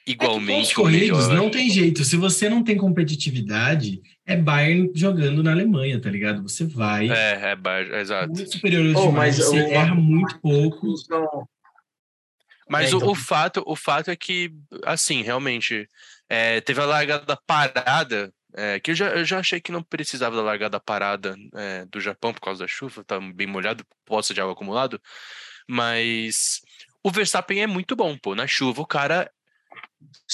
igualmente. 0.06 0.72
É 0.72 0.74
corridos 0.74 1.28
não 1.28 1.50
tem 1.50 1.68
jeito. 1.68 2.02
Se 2.02 2.16
você 2.16 2.48
não 2.48 2.64
tem 2.64 2.78
competitividade, 2.78 4.00
é 4.24 4.36
Bayern 4.36 4.90
jogando 4.94 5.42
na 5.42 5.52
Alemanha, 5.52 6.00
tá 6.00 6.08
ligado? 6.08 6.42
Você 6.42 6.64
vai. 6.64 7.10
É, 7.10 7.50
é 7.50 7.56
Bayern, 7.56 7.94
exato. 7.96 8.32
Muito 8.32 8.50
superior 8.50 8.96
oh, 8.96 9.12
mas 9.12 9.36
você 9.36 9.60
eu, 9.60 9.66
erra 9.66 9.94
muito 9.94 10.40
pouco. 10.40 10.94
Mas 12.70 12.86
é, 12.86 12.96
então... 12.96 13.06
o, 13.06 13.12
o, 13.12 13.14
fato, 13.14 13.62
o 13.66 13.76
fato 13.76 14.10
é 14.10 14.16
que, 14.16 14.50
assim, 14.84 15.22
realmente, 15.22 15.86
é, 16.26 16.62
teve 16.62 16.80
a 16.80 16.86
largada 16.86 17.38
parada, 17.46 18.32
é, 18.58 18.80
que 18.80 18.90
eu 18.90 18.94
já, 18.94 19.08
eu 19.10 19.24
já 19.24 19.38
achei 19.38 19.60
que 19.60 19.70
não 19.70 19.82
precisava 19.82 20.34
da 20.34 20.42
largada 20.42 20.80
parada 20.80 21.36
é, 21.54 21.84
do 21.86 22.00
Japão 22.00 22.34
por 22.34 22.40
causa 22.40 22.64
da 22.64 22.68
chuva, 22.68 23.04
tá 23.04 23.20
bem 23.20 23.46
molhado, 23.46 23.86
poça 24.04 24.34
de 24.34 24.40
água 24.40 24.52
acumulado, 24.52 25.00
mas 25.68 26.60
o 27.02 27.10
Verstappen 27.10 27.62
é 27.62 27.66
muito 27.66 27.94
bom, 27.94 28.16
pô. 28.18 28.34
Na 28.34 28.46
chuva, 28.46 28.82
o 28.82 28.86
cara 28.86 29.30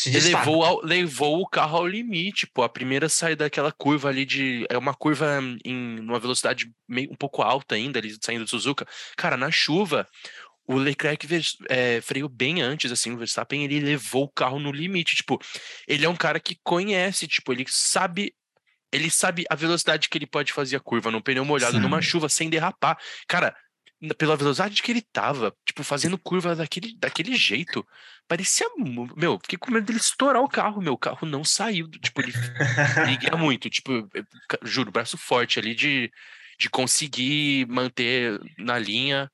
levou, 0.07 0.65
ao, 0.65 0.81
levou 0.83 1.41
o 1.41 1.47
carro 1.47 1.79
ao 1.79 1.87
limite, 1.87 2.47
pô. 2.47 2.63
A 2.63 2.69
primeira 2.69 3.09
saída 3.09 3.45
daquela 3.45 3.73
curva 3.73 4.09
ali 4.09 4.25
de. 4.25 4.67
É 4.71 4.79
uma 4.79 4.95
curva 4.95 5.41
em 5.65 6.01
uma 6.01 6.19
velocidade 6.19 6.73
meio, 6.89 7.13
um 7.13 7.17
pouco 7.17 7.43
alta 7.43 7.75
ainda, 7.75 7.99
ali 7.99 8.17
saindo 8.23 8.45
do 8.45 8.51
Suzuka. 8.51 8.87
Cara, 9.17 9.37
na 9.37 9.51
chuva, 9.51 10.09
o 10.67 10.77
Leclerc 10.77 11.27
é, 11.69 12.01
freou 12.01 12.29
bem 12.29 12.63
antes, 12.63 12.91
assim, 12.91 13.13
o 13.13 13.19
Verstappen, 13.19 13.65
ele 13.65 13.81
levou 13.81 14.25
o 14.25 14.33
carro 14.33 14.59
no 14.59 14.73
limite, 14.73 15.17
tipo, 15.17 15.39
ele 15.87 16.05
é 16.05 16.09
um 16.09 16.17
cara 16.17 16.41
que 16.41 16.59
conhece, 16.63 17.27
tipo, 17.27 17.53
ele 17.53 17.65
sabe, 17.69 18.35
ele 18.91 19.11
sabe 19.11 19.45
a 19.51 19.55
velocidade 19.55 20.09
que 20.09 20.17
ele 20.17 20.27
pode 20.27 20.53
fazer 20.53 20.77
a 20.77 20.81
curva 20.81 21.11
num 21.11 21.21
pneu 21.21 21.45
molhado, 21.45 21.77
Sim. 21.77 21.83
numa 21.83 22.01
chuva, 22.01 22.29
sem 22.29 22.49
derrapar, 22.49 22.99
cara, 23.29 23.55
pela 24.19 24.37
velocidade 24.37 24.83
que 24.83 24.91
ele 24.91 25.03
tava, 25.03 25.55
tipo, 25.67 25.83
fazendo 25.83 26.19
curva 26.19 26.55
daquele, 26.57 26.97
daquele 26.99 27.35
jeito, 27.37 27.87
parecia, 28.27 28.67
meu, 29.17 29.39
fiquei 29.43 29.59
com 29.59 29.71
medo 29.71 29.87
dele 29.87 29.99
estourar 29.99 30.43
o 30.43 30.49
carro, 30.49 30.83
meu, 30.83 30.95
o 30.95 30.99
carro 30.99 31.27
não 31.27 31.45
saiu, 31.45 31.89
tipo, 31.89 32.21
ele, 32.21 32.33
ele 33.23 33.37
muito, 33.37 33.69
tipo, 33.69 34.09
juro, 34.63 34.91
braço 34.91 35.17
forte 35.19 35.59
ali 35.59 35.75
de, 35.75 36.11
de 36.59 36.71
conseguir 36.71 37.67
manter 37.69 38.41
na 38.59 38.79
linha, 38.79 39.31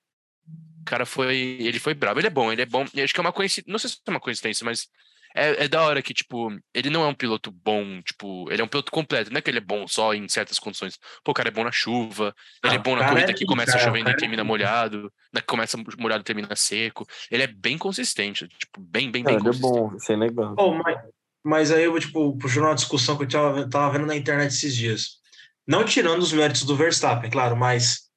cara 0.90 1.06
foi. 1.06 1.56
Ele 1.60 1.78
foi 1.78 1.94
bravo. 1.94 2.18
Ele 2.18 2.26
é 2.26 2.30
bom, 2.30 2.52
ele 2.52 2.62
é 2.62 2.66
bom. 2.66 2.82
acho 2.82 3.14
que 3.14 3.20
é 3.20 3.22
uma 3.22 3.32
coincidência. 3.32 3.72
Não 3.72 3.78
sei 3.78 3.90
se 3.90 3.96
é 4.06 4.10
uma 4.10 4.20
coincidência, 4.20 4.64
mas 4.64 4.88
é, 5.34 5.64
é, 5.64 5.68
da 5.68 5.82
hora 5.82 6.02
que, 6.02 6.12
tipo, 6.12 6.50
ele 6.74 6.90
não 6.90 7.04
é 7.04 7.06
um 7.06 7.14
piloto 7.14 7.52
bom, 7.52 8.02
tipo, 8.02 8.50
ele 8.50 8.60
é 8.60 8.64
um 8.64 8.68
piloto 8.68 8.90
completo, 8.90 9.30
não 9.30 9.38
é 9.38 9.40
que 9.40 9.48
ele 9.48 9.58
é 9.58 9.62
bom 9.62 9.86
só 9.86 10.12
em 10.12 10.28
certas 10.28 10.58
condições. 10.58 10.98
Pô, 11.24 11.30
o 11.30 11.34
cara 11.34 11.48
é 11.48 11.52
bom 11.52 11.62
na 11.62 11.70
chuva, 11.70 12.34
ele 12.64 12.74
é 12.74 12.76
ah, 12.76 12.80
é 12.80 12.82
bom 12.82 12.96
na 12.96 13.08
corrida 13.08 13.30
é 13.30 13.34
que 13.34 13.44
começa 13.44 13.72
cara, 13.72 13.84
chovendo 13.84 14.10
e 14.10 14.16
termina 14.16 14.42
é 14.42 14.44
molhado, 14.44 15.12
na 15.32 15.40
que 15.40 15.46
começa 15.46 15.78
molhado 15.98 16.22
e 16.22 16.24
termina 16.24 16.48
seco. 16.56 17.06
Ele 17.30 17.44
é 17.44 17.46
bem 17.46 17.78
consistente, 17.78 18.48
tipo, 18.48 18.80
bem, 18.80 19.10
bem, 19.10 19.22
bem 19.22 19.34
ele 19.34 19.44
consistente. 19.44 19.78
é 19.78 19.80
bom, 19.80 19.96
isso 19.96 20.12
é 20.12 20.16
legal. 20.16 20.54
Oh, 20.58 20.74
mas, 20.74 20.98
mas 21.44 21.70
aí 21.70 21.84
eu, 21.84 21.98
tipo, 22.00 22.36
puxando 22.36 22.64
uma 22.64 22.74
discussão 22.74 23.16
que 23.16 23.22
eu 23.22 23.28
tava, 23.28 23.68
tava 23.68 23.92
vendo 23.92 24.06
na 24.06 24.16
internet 24.16 24.50
esses 24.50 24.74
dias. 24.74 25.20
Não 25.64 25.84
tirando 25.84 26.22
os 26.22 26.32
méritos 26.32 26.64
do 26.64 26.74
Verstappen, 26.74 27.30
claro, 27.30 27.56
mas 27.56 28.09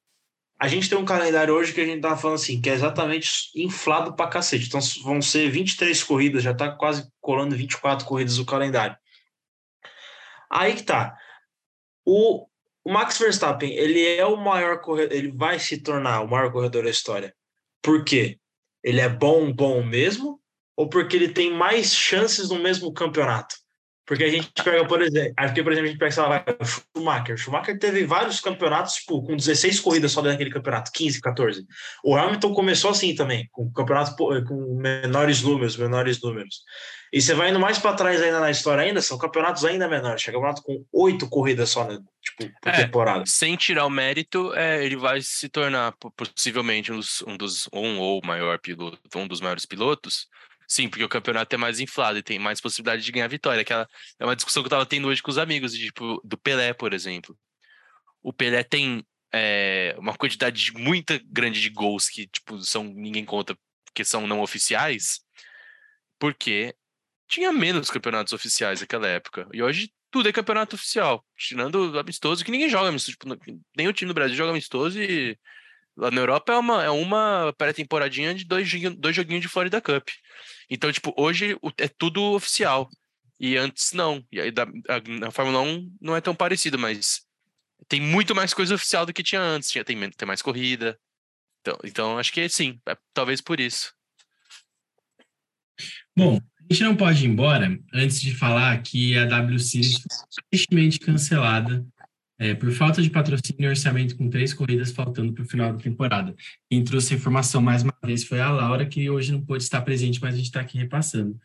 a 0.63 0.67
gente 0.69 0.87
tem 0.87 0.97
um 0.97 1.03
calendário 1.03 1.53
hoje 1.53 1.73
que 1.73 1.81
a 1.81 1.85
gente 1.85 1.99
tava 1.99 2.15
falando 2.15 2.37
assim, 2.37 2.61
que 2.61 2.69
é 2.69 2.73
exatamente 2.73 3.51
inflado 3.53 4.15
pra 4.15 4.29
cacete. 4.29 4.65
Então 4.65 4.79
vão 5.03 5.21
ser 5.21 5.49
23 5.49 6.01
corridas, 6.05 6.41
já 6.41 6.53
tá 6.53 6.71
quase 6.71 7.05
colando 7.19 7.53
24 7.53 8.07
corridas 8.07 8.37
o 8.37 8.45
calendário. 8.45 8.95
Aí 10.49 10.73
que 10.73 10.83
tá. 10.83 11.17
O, 12.05 12.47
o 12.81 12.93
Max 12.93 13.17
Verstappen, 13.17 13.73
ele 13.73 14.07
é 14.15 14.25
o 14.25 14.37
maior 14.37 14.79
corredor, 14.79 15.13
ele 15.13 15.33
vai 15.33 15.59
se 15.59 15.83
tornar 15.83 16.21
o 16.21 16.29
maior 16.29 16.49
corredor 16.49 16.85
da 16.85 16.89
história. 16.89 17.35
Por 17.81 18.05
quê? 18.05 18.39
Ele 18.81 19.01
é 19.01 19.09
bom, 19.09 19.51
bom 19.51 19.83
mesmo? 19.83 20.41
Ou 20.77 20.87
porque 20.87 21.17
ele 21.17 21.33
tem 21.33 21.51
mais 21.51 21.93
chances 21.93 22.49
no 22.49 22.59
mesmo 22.59 22.93
campeonato? 22.93 23.53
Porque 24.05 24.25
a 24.25 24.29
gente 24.29 24.51
pega, 24.61 24.85
por 24.85 25.01
exemplo, 25.01 25.33
aqui, 25.37 25.63
por 25.63 25.71
exemplo, 25.71 25.87
a 25.87 25.91
gente 25.91 25.99
pega, 25.99 26.11
sei 26.11 26.23
lá, 26.23 26.45
o 26.59 26.65
Schumacher. 26.65 27.35
O 27.35 27.37
Schumacher 27.37 27.79
teve 27.79 28.05
vários 28.05 28.41
campeonatos, 28.41 28.95
tipo, 28.95 29.23
com 29.23 29.35
16 29.35 29.79
corridas 29.79 30.11
só 30.11 30.21
daquele 30.21 30.49
campeonato, 30.49 30.91
15, 30.91 31.21
14. 31.21 31.65
O 32.03 32.15
Hamilton 32.15 32.53
começou 32.53 32.91
assim 32.91 33.15
também, 33.15 33.47
com 33.51 33.71
campeonato 33.71 34.15
com 34.15 34.77
menores 34.77 35.41
números, 35.41 35.77
menores 35.77 36.21
números. 36.21 36.63
E 37.13 37.21
você 37.21 37.33
vai 37.33 37.51
indo 37.51 37.59
mais 37.59 37.77
para 37.77 37.95
trás 37.95 38.21
ainda 38.21 38.39
na 38.39 38.51
história 38.51 38.83
ainda, 38.83 39.01
são 39.01 39.17
campeonatos 39.17 39.63
ainda 39.63 39.87
menores. 39.87 40.21
Chega 40.21 40.37
campeonato 40.37 40.63
com 40.63 40.83
oito 40.91 41.29
corridas 41.29 41.69
só, 41.69 41.87
né? 41.87 41.99
Tipo, 42.21 42.51
por 42.59 42.73
é, 42.73 42.83
temporada. 42.85 43.23
Sem 43.25 43.55
tirar 43.55 43.85
o 43.85 43.89
mérito, 43.89 44.53
é, 44.55 44.83
ele 44.83 44.97
vai 44.97 45.21
se 45.21 45.47
tornar 45.47 45.93
possivelmente 46.17 46.91
um 46.91 46.97
dos, 46.97 47.23
um 47.25 47.37
dos 47.37 47.69
um 47.71 47.99
ou 47.99 48.19
maior 48.25 48.57
piloto, 48.59 48.99
um 49.15 49.27
dos 49.27 49.39
maiores 49.39 49.65
pilotos 49.65 50.27
Sim, 50.67 50.89
porque 50.89 51.03
o 51.03 51.09
campeonato 51.09 51.53
é 51.55 51.57
mais 51.57 51.79
inflado 51.79 52.17
e 52.17 52.23
tem 52.23 52.39
mais 52.39 52.61
possibilidade 52.61 53.03
de 53.03 53.11
ganhar 53.11 53.27
vitória. 53.27 53.61
Aquela 53.61 53.87
é 54.19 54.25
uma 54.25 54.35
discussão 54.35 54.63
que 54.63 54.67
eu 54.67 54.71
tava 54.71 54.85
tendo 54.85 55.07
hoje 55.07 55.21
com 55.21 55.31
os 55.31 55.37
amigos, 55.37 55.73
tipo, 55.73 56.21
do 56.23 56.37
Pelé, 56.37 56.73
por 56.73 56.93
exemplo. 56.93 57.37
O 58.21 58.31
Pelé 58.33 58.63
tem 58.63 59.05
é, 59.33 59.95
uma 59.97 60.15
quantidade 60.15 60.71
muito 60.73 61.19
grande 61.25 61.61
de 61.61 61.69
gols 61.69 62.07
que, 62.09 62.27
tipo, 62.27 62.59
são, 62.61 62.83
ninguém 62.83 63.25
conta 63.25 63.57
porque 63.85 64.05
são 64.05 64.25
não 64.25 64.41
oficiais, 64.41 65.21
porque 66.19 66.75
tinha 67.27 67.51
menos 67.51 67.89
campeonatos 67.89 68.33
oficiais 68.33 68.81
naquela 68.81 69.07
época. 69.07 69.47
E 69.53 69.61
hoje 69.61 69.91
tudo 70.11 70.29
é 70.29 70.31
campeonato 70.31 70.75
oficial, 70.75 71.25
tirando 71.35 71.97
amistoso, 71.99 72.45
que 72.45 72.51
ninguém 72.51 72.69
joga 72.69 72.89
amistoso. 72.89 73.17
Tipo, 73.17 73.35
nem 73.75 73.87
o 73.87 73.93
time 73.93 74.09
do 74.09 74.13
Brasil 74.13 74.35
joga 74.35 74.51
amistoso 74.51 75.01
e 75.01 75.37
Lá 75.95 76.09
na 76.09 76.21
Europa 76.21 76.53
é 76.53 76.57
uma, 76.57 76.83
é 76.83 76.89
uma 76.89 77.53
pré-temporadinha 77.57 78.33
de 78.33 78.45
dois, 78.45 78.69
dois 78.97 79.15
joguinhos 79.15 79.41
de 79.41 79.47
Florida 79.47 79.79
Cup. 79.79 80.09
Então, 80.69 80.91
tipo, 80.91 81.13
hoje 81.15 81.57
é 81.77 81.87
tudo 81.87 82.21
oficial. 82.33 82.89
E 83.39 83.57
antes 83.57 83.93
não. 83.93 84.23
E 84.31 84.39
aí 84.39 84.51
da, 84.51 84.63
a, 84.63 85.01
na 85.19 85.31
Fórmula 85.31 85.61
1 85.61 85.97
não 86.01 86.15
é 86.15 86.21
tão 86.21 86.33
parecido, 86.33 86.79
mas 86.79 87.21
tem 87.87 88.01
muito 88.01 88.33
mais 88.33 88.53
coisa 88.53 88.73
oficial 88.73 89.05
do 89.05 89.13
que 89.13 89.23
tinha 89.23 89.41
antes. 89.41 89.69
Tinha, 89.69 89.83
tem, 89.83 90.09
tem 90.11 90.27
mais 90.27 90.41
corrida. 90.41 90.97
Então, 91.61 91.77
então 91.83 92.17
acho 92.17 92.31
que 92.33 92.47
sim, 92.49 92.79
é, 92.87 92.97
talvez 93.13 93.39
por 93.39 93.59
isso. 93.59 93.93
Bom, 96.15 96.39
a 96.69 96.73
gente 96.73 96.83
não 96.83 96.95
pode 96.95 97.25
ir 97.25 97.29
embora 97.29 97.77
antes 97.93 98.21
de 98.21 98.33
falar 98.35 98.81
que 98.81 99.17
a 99.17 99.25
W 99.25 99.59
Series 99.59 99.93
foi 99.99 100.43
recentemente 100.51 100.99
cancelada 100.99 101.85
é, 102.39 102.53
por 102.53 102.71
falta 102.71 103.01
de 103.01 103.09
patrocínio 103.09 103.65
e 103.65 103.67
orçamento 103.67 104.15
com 104.15 104.29
três 104.29 104.53
corridas 104.53 104.91
faltando 104.91 105.33
para 105.33 105.43
o 105.43 105.47
final 105.47 105.71
da 105.71 105.79
temporada. 105.79 106.35
Quem 106.69 106.83
trouxe 106.83 107.13
a 107.13 107.17
informação 107.17 107.61
mais 107.61 107.83
uma 107.83 107.93
vez 108.03 108.23
foi 108.23 108.39
a 108.39 108.49
Laura, 108.49 108.85
que 108.85 109.09
hoje 109.09 109.31
não 109.31 109.41
pôde 109.41 109.63
estar 109.63 109.81
presente, 109.81 110.19
mas 110.21 110.33
a 110.33 110.37
gente 110.37 110.47
está 110.47 110.61
aqui 110.61 110.77
repassando. 110.77 111.39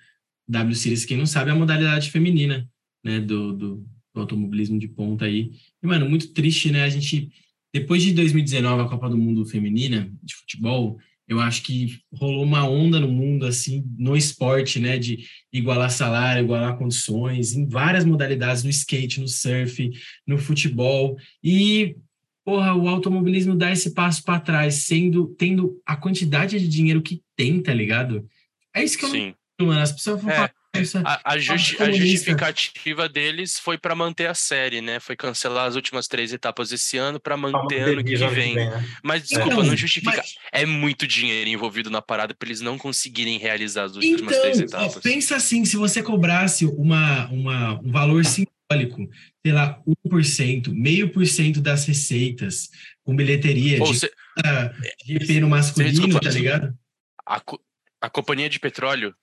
W 0.48 0.74
Series, 0.74 1.04
quem 1.04 1.18
não 1.18 1.26
sabe, 1.26 1.50
é 1.50 1.52
a 1.52 1.56
modalidade 1.56 2.10
feminina 2.10 2.68
né, 3.04 3.20
do, 3.20 3.52
do, 3.52 3.86
do 4.14 4.20
automobilismo 4.20 4.78
de 4.78 4.88
ponta 4.88 5.26
aí. 5.26 5.52
E, 5.82 5.86
mano, 5.86 6.08
muito 6.08 6.32
triste, 6.32 6.70
né? 6.72 6.84
A 6.84 6.88
gente, 6.88 7.30
depois 7.72 8.02
de 8.02 8.12
2019, 8.12 8.82
a 8.82 8.88
Copa 8.88 9.10
do 9.10 9.18
Mundo 9.18 9.44
Feminina 9.44 10.10
de 10.22 10.34
futebol, 10.34 10.98
eu 11.28 11.38
acho 11.40 11.62
que 11.62 12.00
rolou 12.12 12.42
uma 12.42 12.66
onda 12.66 12.98
no 12.98 13.08
mundo, 13.08 13.44
assim, 13.44 13.84
no 13.98 14.16
esporte, 14.16 14.80
né, 14.80 14.96
de 14.96 15.26
igualar 15.52 15.90
salário, 15.90 16.42
igualar 16.42 16.78
condições, 16.78 17.52
em 17.52 17.68
várias 17.68 18.04
modalidades, 18.04 18.64
no 18.64 18.70
skate, 18.70 19.20
no 19.20 19.28
surf, 19.28 19.90
no 20.26 20.38
futebol, 20.38 21.18
e, 21.44 21.96
porra, 22.42 22.74
o 22.74 22.88
automobilismo 22.88 23.54
dá 23.54 23.70
esse 23.70 23.92
passo 23.92 24.24
para 24.24 24.40
trás, 24.40 24.86
sendo, 24.86 25.28
tendo 25.38 25.78
a 25.84 25.94
quantidade 25.94 26.58
de 26.58 26.66
dinheiro 26.66 27.02
que 27.02 27.22
tem, 27.36 27.62
tá 27.62 27.74
ligado? 27.74 28.26
É 28.74 28.82
isso 28.82 28.96
que 28.96 29.04
eu 29.04 29.10
Sim. 29.10 29.34
não... 29.60 29.66
Mano, 29.66 29.80
as 29.80 29.92
pessoas 29.92 30.22
vão 30.22 30.30
é. 30.30 30.34
falar, 30.34 30.54
a, 31.04 31.32
a, 31.32 31.38
justi 31.38 31.82
a, 31.82 31.90
justificativa 31.90 33.08
deles 33.08 33.58
foi 33.58 33.78
para 33.78 33.94
manter 33.94 34.28
a 34.28 34.34
série, 34.34 34.80
né? 34.80 35.00
Foi 35.00 35.16
cancelar 35.16 35.66
as 35.66 35.76
últimas 35.76 36.06
três 36.08 36.32
etapas 36.32 36.72
esse 36.72 36.96
ano 36.96 37.20
para 37.20 37.36
manter 37.36 37.80
ano 37.82 38.04
que 38.04 38.16
vem. 38.16 38.54
né? 38.54 38.84
Mas 39.02 39.22
desculpa, 39.22 39.52
então, 39.52 39.64
não 39.64 39.76
justifica. 39.76 40.16
Mas... 40.16 40.34
É 40.52 40.66
muito 40.66 41.06
dinheiro 41.06 41.48
envolvido 41.50 41.90
na 41.90 42.02
parada 42.02 42.34
para 42.34 42.48
eles 42.48 42.60
não 42.60 42.78
conseguirem 42.78 43.38
realizar 43.38 43.84
as 43.84 43.96
últimas 43.96 44.22
então, 44.22 44.40
três 44.42 44.60
etapas. 44.60 44.96
Ó, 44.96 45.00
pensa 45.00 45.36
assim, 45.36 45.64
se 45.64 45.76
você 45.76 46.02
cobrasse 46.02 46.66
uma, 46.66 47.26
uma, 47.28 47.80
um 47.80 47.90
valor 47.90 48.24
simbólico, 48.24 49.08
sei 49.44 49.52
lá, 49.52 49.80
1%, 50.06 50.72
meio 50.72 51.10
por 51.10 51.26
cento 51.26 51.60
das 51.60 51.86
receitas 51.86 52.68
com 53.04 53.16
bilheteria 53.16 53.82
Ou 53.82 53.92
de 53.92 54.00
se... 54.00 54.12
GP 55.06 55.40
no 55.40 55.48
masculino, 55.48 55.92
desculpa, 55.92 56.20
tá 56.20 56.30
ligado? 56.30 56.76
A, 57.26 57.42
a 58.00 58.10
companhia 58.10 58.48
de 58.48 58.60
petróleo 58.60 59.14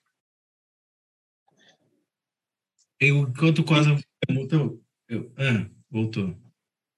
Enquanto 3.00 3.62
quase 3.64 3.94
voltou. 4.30 4.82
Eu, 5.08 5.32
ah, 5.36 5.68
voltou. 5.90 6.36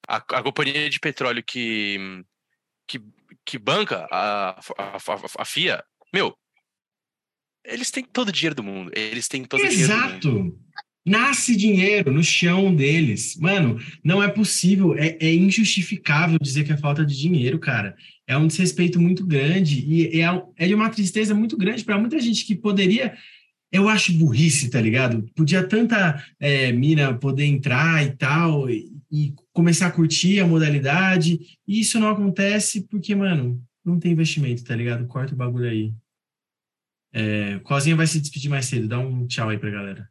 A, 0.07 0.17
a 0.17 0.43
companhia 0.43 0.89
de 0.89 0.99
petróleo 0.99 1.43
que, 1.45 1.99
que, 2.87 3.01
que 3.45 3.59
banca 3.59 4.07
a, 4.11 4.51
a, 4.79 4.97
a, 4.97 5.43
a 5.43 5.45
FIA, 5.45 5.85
meu, 6.13 6.35
eles 7.65 7.91
têm 7.91 8.05
todo 8.05 8.29
o 8.29 8.33
dinheiro 8.33 8.55
do 8.55 8.63
mundo. 8.63 8.91
Eles 8.95 9.29
têm 9.29 9.45
todo 9.45 9.63
Exato. 9.63 9.75
o 9.75 9.79
dinheiro 9.79 10.21
do 10.21 10.33
mundo. 10.33 10.69
Nasce 11.05 11.57
dinheiro 11.57 12.13
no 12.13 12.23
chão 12.23 12.75
deles. 12.75 13.37
Mano, 13.37 13.81
não 14.05 14.23
é 14.23 14.29
possível, 14.29 14.95
é, 14.97 15.17
é, 15.21 15.35
injustificável 15.35 16.39
dizer 16.39 16.65
que 16.65 16.73
é 16.73 16.77
falta 16.77 17.05
de 17.05 17.17
dinheiro, 17.19 17.59
cara. 17.59 17.97
É 18.27 18.37
um 18.37 18.47
desrespeito 18.47 19.01
muito 19.01 19.25
grande 19.27 19.85
e 19.87 20.21
é, 20.21 20.43
é 20.57 20.67
de 20.67 20.75
uma 20.75 20.91
tristeza 20.91 21.35
muito 21.35 21.57
grande 21.57 21.85
para 21.85 21.99
muita 21.99 22.21
gente 22.21 22.45
que 22.45 22.55
poderia 22.55 23.17
eu 23.71 23.89
acho 23.89 24.13
burrice, 24.13 24.71
tá 24.71 24.81
ligado? 24.81 25.23
Podia 25.35 25.67
tanta 25.67 26.25
é, 26.41 26.73
mina 26.73 27.15
poder 27.15 27.45
entrar 27.45 28.05
e 28.05 28.17
tal, 28.17 28.69
e, 28.71 28.91
e, 29.11 29.35
começar 29.53 29.89
a 29.89 29.93
curtir 29.93 30.41
a 30.41 30.47
modalidade, 30.47 31.39
e 31.67 31.81
isso 31.81 31.99
não 31.99 32.09
acontece 32.09 32.87
porque, 32.89 33.15
mano, 33.15 33.63
não 33.85 33.99
tem 33.99 34.13
investimento, 34.13 34.65
tá 34.65 34.75
ligado? 34.75 35.07
Corta 35.07 35.35
o 35.35 35.37
bagulho 35.37 35.69
aí. 35.69 35.93
É, 37.13 37.59
Cozinha 37.61 37.97
vai 37.97 38.07
se 38.07 38.21
despedir 38.21 38.51
mais 38.51 38.67
cedo, 38.67 38.89
dá 38.89 38.99
um 38.99 39.27
tchau 39.27 39.49
aí 39.49 39.59
pra 39.59 39.71
galera. 39.71 40.09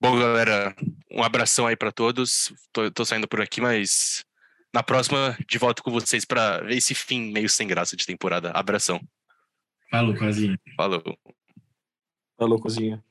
Bom, 0.00 0.18
galera, 0.18 0.74
um 1.10 1.22
abração 1.22 1.66
aí 1.66 1.76
para 1.76 1.92
todos. 1.92 2.52
Tô, 2.72 2.90
tô, 2.90 3.04
saindo 3.04 3.26
por 3.26 3.40
aqui, 3.40 3.60
mas 3.60 4.24
na 4.72 4.82
próxima 4.82 5.36
de 5.48 5.58
volta 5.58 5.82
com 5.82 5.90
vocês 5.90 6.24
para 6.24 6.60
ver 6.60 6.76
esse 6.76 6.94
fim 6.94 7.32
meio 7.32 7.48
sem 7.48 7.66
graça 7.66 7.96
de 7.96 8.06
temporada. 8.06 8.50
Abração. 8.50 9.00
Falou, 9.90 10.14
Cozinha. 10.14 10.58
Falou. 10.76 11.02
Falou, 12.38 12.60
Cozinha. 12.60 13.02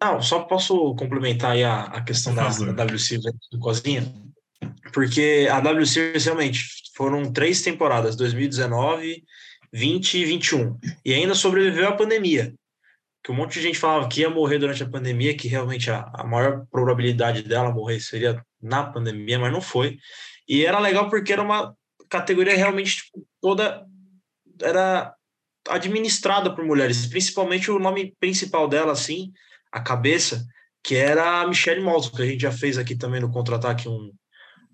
Não, 0.00 0.20
só 0.20 0.40
posso 0.40 0.94
complementar 0.96 1.52
aí 1.52 1.64
a, 1.64 1.84
a 1.84 2.02
questão 2.02 2.34
da, 2.34 2.48
da 2.48 2.84
WC 2.84 3.18
do 3.50 3.58
Cozinha, 3.58 4.12
porque 4.92 5.48
a 5.50 5.58
WC 5.58 6.18
realmente 6.18 6.64
foram 6.94 7.32
três 7.32 7.62
temporadas, 7.62 8.16
2019, 8.16 9.24
20 9.72 10.18
e 10.18 10.24
21, 10.24 10.78
e 11.04 11.14
ainda 11.14 11.34
sobreviveu 11.34 11.88
à 11.88 11.92
pandemia 11.92 12.54
que 13.24 13.32
um 13.32 13.34
monte 13.34 13.54
de 13.54 13.62
gente 13.62 13.78
falava 13.78 14.06
que 14.06 14.20
ia 14.20 14.28
morrer 14.28 14.58
durante 14.58 14.82
a 14.82 14.88
pandemia, 14.88 15.34
que 15.34 15.48
realmente 15.48 15.90
a, 15.90 16.10
a 16.12 16.24
maior 16.24 16.66
probabilidade 16.70 17.42
dela 17.42 17.72
morrer 17.72 17.98
seria 17.98 18.44
na 18.60 18.84
pandemia, 18.84 19.38
mas 19.38 19.50
não 19.50 19.62
foi. 19.62 19.96
E 20.46 20.66
era 20.66 20.78
legal 20.78 21.08
porque 21.08 21.32
era 21.32 21.42
uma 21.42 21.74
categoria 22.10 22.54
realmente 22.54 22.96
tipo, 22.96 23.26
toda 23.40 23.86
era 24.60 25.14
administrada 25.68 26.54
por 26.54 26.64
mulheres, 26.64 27.06
principalmente 27.06 27.70
o 27.70 27.78
nome 27.78 28.14
principal 28.20 28.68
dela, 28.68 28.92
assim, 28.92 29.32
a 29.72 29.80
cabeça, 29.80 30.46
que 30.82 30.94
era 30.94 31.40
a 31.40 31.46
Michelle 31.46 31.82
Malton, 31.82 32.16
que 32.16 32.22
a 32.22 32.26
gente 32.26 32.42
já 32.42 32.52
fez 32.52 32.76
aqui 32.76 32.94
também 32.94 33.20
no 33.20 33.30
Contra-Ataque, 33.30 33.88
um, 33.88 34.12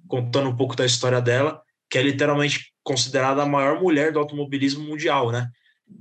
contando 0.08 0.50
um 0.50 0.56
pouco 0.56 0.74
da 0.74 0.84
história 0.84 1.20
dela, 1.20 1.62
que 1.88 1.98
é 1.98 2.02
literalmente 2.02 2.72
considerada 2.82 3.42
a 3.42 3.46
maior 3.46 3.80
mulher 3.80 4.12
do 4.12 4.18
automobilismo 4.18 4.84
mundial, 4.84 5.30
né? 5.30 5.48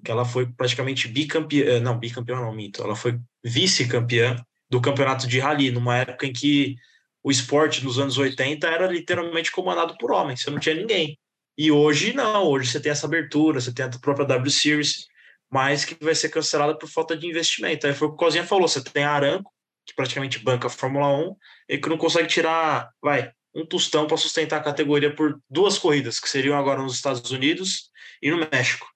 que 0.04 0.12
ela 0.12 0.26
foi 0.26 0.46
praticamente 0.46 1.08
bicampeã, 1.08 1.66
eh, 1.66 1.80
não, 1.80 1.98
bicampeã 1.98 2.36
não, 2.36 2.54
mito, 2.54 2.82
ela 2.84 2.96
foi 2.96 3.20
vice-campeã 3.44 4.36
do 4.70 4.82
campeonato 4.82 5.28
de 5.28 5.40
rally, 5.40 5.72
numa 5.72 5.98
época 5.98 6.28
em 6.28 6.34
que 6.34 6.76
o 7.24 7.32
esporte 7.32 7.84
nos 7.84 8.00
anos 8.00 8.18
80 8.18 8.68
era 8.68 8.88
literalmente 8.88 9.52
comandado 9.52 9.98
por 9.98 10.12
homens, 10.12 10.42
você 10.42 10.50
não 10.50 10.60
tinha 10.60 10.76
ninguém. 10.76 11.18
E 11.60 11.74
hoje 11.74 12.14
não, 12.14 12.48
hoje 12.48 12.72
você 12.72 12.80
tem 12.80 12.90
essa 12.90 13.06
abertura, 13.06 13.60
você 13.60 13.74
tem 13.74 13.84
a 13.84 13.90
própria 13.90 14.26
W 14.26 14.50
Series, 14.50 15.08
mas 15.52 15.84
que 15.84 16.02
vai 16.02 16.16
ser 16.16 16.30
cancelada 16.30 16.74
por 16.78 16.88
falta 16.88 17.18
de 17.18 17.28
investimento. 17.28 17.86
Aí 17.86 17.94
foi 17.94 18.08
o 18.08 18.12
que 18.12 18.16
o 18.16 18.18
Cozinha 18.18 18.46
falou, 18.46 18.66
você 18.66 18.82
tem 18.82 19.04
a 19.04 19.12
Aranco, 19.12 19.52
que 19.86 19.94
praticamente 19.94 20.40
banca 20.40 20.68
a 20.68 20.70
Fórmula 20.70 21.10
1, 21.10 21.36
e 21.68 21.78
que 21.78 21.90
não 21.90 21.98
consegue 21.98 22.30
tirar, 22.30 22.90
vai, 23.02 23.34
um 23.54 23.66
tostão 23.66 24.08
para 24.08 24.16
sustentar 24.16 24.62
a 24.62 24.64
categoria 24.64 25.14
por 25.14 25.38
duas 25.50 25.78
corridas, 25.78 26.18
que 26.18 26.30
seriam 26.30 26.58
agora 26.58 26.82
nos 26.82 26.96
Estados 26.96 27.30
Unidos 27.30 27.92
e 28.22 28.32
no 28.32 28.38
México. 28.38 28.88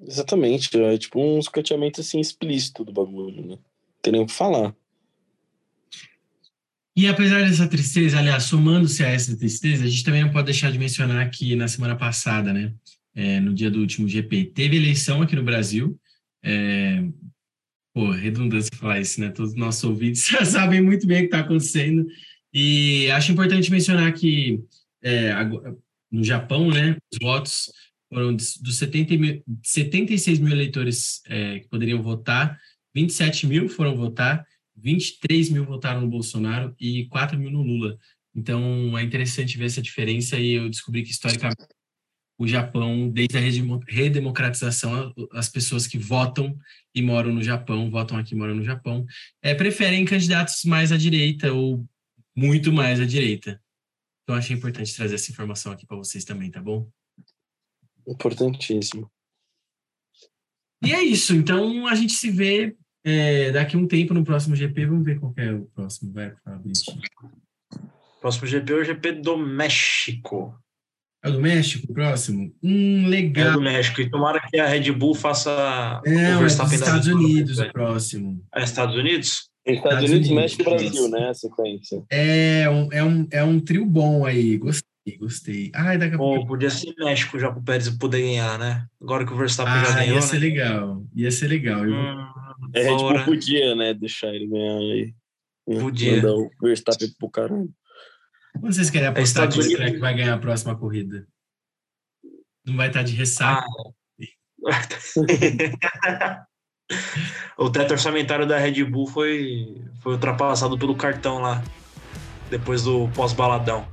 Exatamente, 0.00 0.76
é 0.82 0.98
tipo 0.98 1.20
um 1.20 1.38
escateamento 1.38 2.00
assim 2.00 2.18
explícito 2.18 2.84
do 2.84 2.92
bagulho, 2.92 3.46
né? 3.46 3.58
Tem 4.02 4.12
nem 4.12 4.22
o 4.22 4.26
que 4.26 4.32
falar. 4.32 4.74
E 6.94 7.06
apesar 7.06 7.42
dessa 7.42 7.66
tristeza, 7.66 8.18
aliás, 8.18 8.44
somando-se 8.44 9.02
a 9.02 9.08
essa 9.08 9.36
tristeza, 9.36 9.84
a 9.84 9.88
gente 9.88 10.04
também 10.04 10.22
não 10.22 10.30
pode 10.30 10.46
deixar 10.46 10.70
de 10.70 10.78
mencionar 10.78 11.30
que 11.30 11.56
na 11.56 11.66
semana 11.66 11.96
passada, 11.96 12.52
né, 12.52 12.74
é, 13.14 13.40
no 13.40 13.54
dia 13.54 13.70
do 13.70 13.80
último 13.80 14.06
GP, 14.06 14.52
teve 14.54 14.76
eleição 14.76 15.22
aqui 15.22 15.34
no 15.34 15.42
Brasil. 15.42 15.98
É, 16.44 17.02
pô, 17.94 18.10
redundância 18.10 18.70
falar 18.76 19.00
isso, 19.00 19.20
né? 19.20 19.30
Todos 19.30 19.52
os 19.52 19.58
nossos 19.58 19.84
ouvintes 19.84 20.22
sabem 20.44 20.80
muito 20.82 21.06
bem 21.06 21.18
o 21.18 21.20
que 21.20 21.26
está 21.26 21.40
acontecendo. 21.40 22.06
E 22.52 23.10
acho 23.10 23.32
importante 23.32 23.70
mencionar 23.70 24.12
que 24.12 24.60
é, 25.02 25.32
no 26.10 26.22
Japão, 26.22 26.70
né, 26.70 26.96
os 27.12 27.18
votos 27.20 27.72
foram 28.12 28.34
dos 28.34 28.76
70 28.76 29.16
mil, 29.16 29.42
76 29.62 30.38
mil 30.38 30.52
eleitores 30.52 31.22
é, 31.26 31.60
que 31.60 31.68
poderiam 31.68 32.02
votar, 32.02 32.58
27 32.94 33.46
mil 33.46 33.68
foram 33.70 33.96
votar, 33.96 34.46
23 34.82 35.50
mil 35.50 35.64
votaram 35.64 36.00
no 36.00 36.08
Bolsonaro 36.08 36.74
e 36.78 37.06
4 37.06 37.38
mil 37.38 37.50
no 37.50 37.62
Lula. 37.62 37.98
Então 38.34 38.98
é 38.98 39.02
interessante 39.02 39.56
ver 39.56 39.66
essa 39.66 39.82
diferença 39.82 40.38
e 40.38 40.52
eu 40.52 40.68
descobri 40.68 41.02
que 41.02 41.10
historicamente 41.10 41.68
o 42.38 42.46
Japão, 42.48 43.08
desde 43.08 43.36
a 43.36 43.40
redemocratização, 43.86 45.14
as 45.32 45.48
pessoas 45.48 45.86
que 45.86 45.96
votam 45.96 46.58
e 46.92 47.00
moram 47.00 47.32
no 47.32 47.42
Japão, 47.42 47.88
votam 47.88 48.18
aqui 48.18 48.34
e 48.34 48.36
moram 48.36 48.56
no 48.56 48.64
Japão, 48.64 49.06
é, 49.40 49.54
preferem 49.54 50.04
candidatos 50.04 50.64
mais 50.64 50.90
à 50.90 50.96
direita 50.96 51.52
ou 51.52 51.86
muito 52.34 52.72
mais 52.72 53.00
à 53.00 53.06
direita. 53.06 53.62
Então 54.24 54.34
achei 54.34 54.56
importante 54.56 54.94
trazer 54.94 55.14
essa 55.14 55.30
informação 55.30 55.70
aqui 55.70 55.86
para 55.86 55.96
vocês 55.96 56.24
também, 56.24 56.50
tá 56.50 56.60
bom? 56.60 56.90
Importantíssimo. 58.08 59.08
E 60.84 60.92
é 60.92 61.00
isso. 61.00 61.34
Então 61.34 61.86
a 61.86 61.94
gente 61.94 62.14
se 62.14 62.30
vê 62.30 62.74
é, 63.04 63.50
daqui 63.50 63.76
a 63.76 63.78
um 63.78 63.86
tempo 63.86 64.14
no 64.14 64.24
próximo 64.24 64.56
GP. 64.56 64.86
Vamos 64.86 65.04
ver 65.04 65.18
qual 65.18 65.32
é 65.36 65.52
o 65.52 65.66
próximo. 65.74 66.12
Vai, 66.12 66.32
Fabrício. 66.44 66.92
Próximo 68.20 68.46
GP 68.46 68.72
é 68.72 68.76
o 68.76 68.84
GP 68.84 69.12
do 69.12 69.36
México. 69.36 70.54
É 71.24 71.28
o 71.28 71.32
do 71.32 71.40
México, 71.40 71.86
o 71.88 71.94
próximo? 71.94 72.52
Hum, 72.62 73.06
legal. 73.06 73.50
É 73.50 73.52
do 73.52 73.60
México. 73.60 74.00
E 74.00 74.10
tomara 74.10 74.40
que 74.40 74.58
a 74.58 74.66
Red 74.66 74.90
Bull 74.92 75.14
faça. 75.14 76.00
É, 76.04 76.36
o 76.36 76.40
Verstappen 76.40 76.74
é 76.74 76.78
dos 76.78 76.88
Estados 76.88 77.06
Unidos, 77.08 77.58
o 77.58 77.72
próximo. 77.72 78.44
É 78.54 78.62
Estados 78.64 78.96
Unidos? 78.96 79.50
Estados, 79.64 80.00
Estados 80.00 80.10
Unidos, 80.10 80.28
Unidos, 80.28 80.42
México 80.42 80.62
e 80.62 80.64
Brasil, 80.64 81.08
né? 81.08 81.28
A 81.28 81.34
sequência. 81.34 82.02
É 82.10 82.68
um, 82.68 82.88
é, 82.92 83.04
um, 83.04 83.28
é 83.30 83.44
um 83.44 83.60
trio 83.60 83.86
bom 83.86 84.24
aí. 84.24 84.56
Gostei. 84.58 85.16
Gostei. 85.18 85.70
Ai, 85.74 85.96
daqui 85.98 86.16
a 86.16 86.18
pouco. 86.18 86.46
podia 86.46 86.70
ser 86.70 86.92
México 86.98 87.38
já 87.38 87.50
para 87.50 87.60
o 87.60 87.62
Pérez 87.62 87.88
poder 87.90 88.20
ganhar, 88.20 88.58
né? 88.58 88.84
Agora 89.00 89.24
que 89.24 89.32
o 89.32 89.36
Verstappen 89.36 89.72
ah, 89.72 89.84
já 89.84 89.94
ganhou. 89.94 90.08
Ia 90.08 90.14
né? 90.14 90.20
ser 90.20 90.38
legal. 90.38 91.04
Ia 91.14 91.30
ser 91.30 91.46
legal. 91.48 91.82
Hum, 91.82 92.28
é, 92.74 92.96
tipo, 92.96 93.24
podia, 93.24 93.74
né? 93.74 93.94
Deixar 93.94 94.28
ele 94.28 94.46
ganhar 94.46 94.78
aí. 94.78 95.14
Podia. 95.64 96.16
Mandar 96.16 96.34
o 96.34 96.50
Verstappen 96.60 97.12
pro 97.18 97.30
caramba. 97.30 97.68
Quando 98.60 98.74
vocês 98.74 98.90
querem 98.90 99.08
apostar 99.08 99.50
que 99.50 99.58
o 99.58 99.62
Leclerc 99.62 99.98
vai 99.98 100.14
ganhar 100.14 100.34
a 100.34 100.38
próxima 100.38 100.76
corrida? 100.76 101.26
Não 102.64 102.76
vai 102.76 102.88
estar 102.88 103.02
de 103.02 103.14
ressaca. 103.14 103.66
Ah. 103.66 103.92
o 107.58 107.70
teto 107.70 107.92
orçamentário 107.92 108.46
da 108.46 108.58
Red 108.58 108.84
Bull 108.84 109.06
foi, 109.06 109.82
foi 110.00 110.12
ultrapassado 110.12 110.78
pelo 110.78 110.94
cartão 110.94 111.40
lá, 111.40 111.62
depois 112.50 112.82
do 112.82 113.08
pós-baladão. 113.08 113.88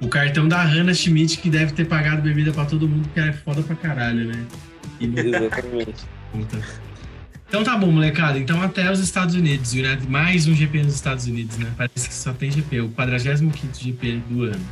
O 0.00 0.08
cartão 0.08 0.48
da 0.48 0.62
Hannah 0.62 0.94
Schmidt, 0.94 1.38
que 1.38 1.50
deve 1.50 1.72
ter 1.72 1.86
pagado 1.86 2.22
bebida 2.22 2.52
pra 2.52 2.64
todo 2.64 2.88
mundo, 2.88 3.02
porque 3.04 3.20
ela 3.20 3.28
é 3.28 3.32
foda 3.34 3.62
pra 3.62 3.76
caralho, 3.76 4.26
né? 4.26 4.46
E... 4.98 5.06
Exatamente. 5.06 6.06
Então 7.50 7.64
tá 7.64 7.76
bom, 7.76 7.90
molecada. 7.90 8.38
Então 8.38 8.62
até 8.62 8.88
os 8.92 9.00
Estados 9.00 9.34
Unidos. 9.34 9.74
Mais 10.08 10.46
um 10.46 10.54
GP 10.54 10.84
nos 10.84 10.94
Estados 10.94 11.26
Unidos, 11.26 11.58
né? 11.58 11.68
Parece 11.76 12.08
que 12.08 12.14
só 12.14 12.32
tem 12.32 12.48
GP. 12.48 12.82
O 12.82 12.88
45 12.90 13.52
GP 13.76 14.22
do 14.28 14.44
ano. 14.44 14.66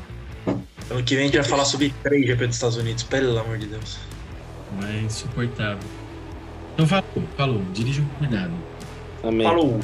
Ano 0.88 1.02
que 1.02 1.16
vem 1.16 1.24
a 1.24 1.26
gente 1.26 1.36
vai 1.36 1.44
falar 1.44 1.64
sobre 1.64 1.92
três 2.04 2.24
GP 2.24 2.46
dos 2.46 2.54
Estados 2.54 2.76
Unidos. 2.76 3.02
Pelo 3.02 3.36
amor 3.36 3.58
de 3.58 3.66
Deus. 3.66 3.98
Mas 4.76 4.90
é 4.90 5.00
insuportável. 5.00 5.80
Então 6.74 6.86
falou, 6.86 7.28
falou. 7.36 7.62
Dirija 7.74 8.00
com 8.00 8.24
cuidado. 8.24 8.52
Amém. 9.24 9.44
Falou. 9.44 9.80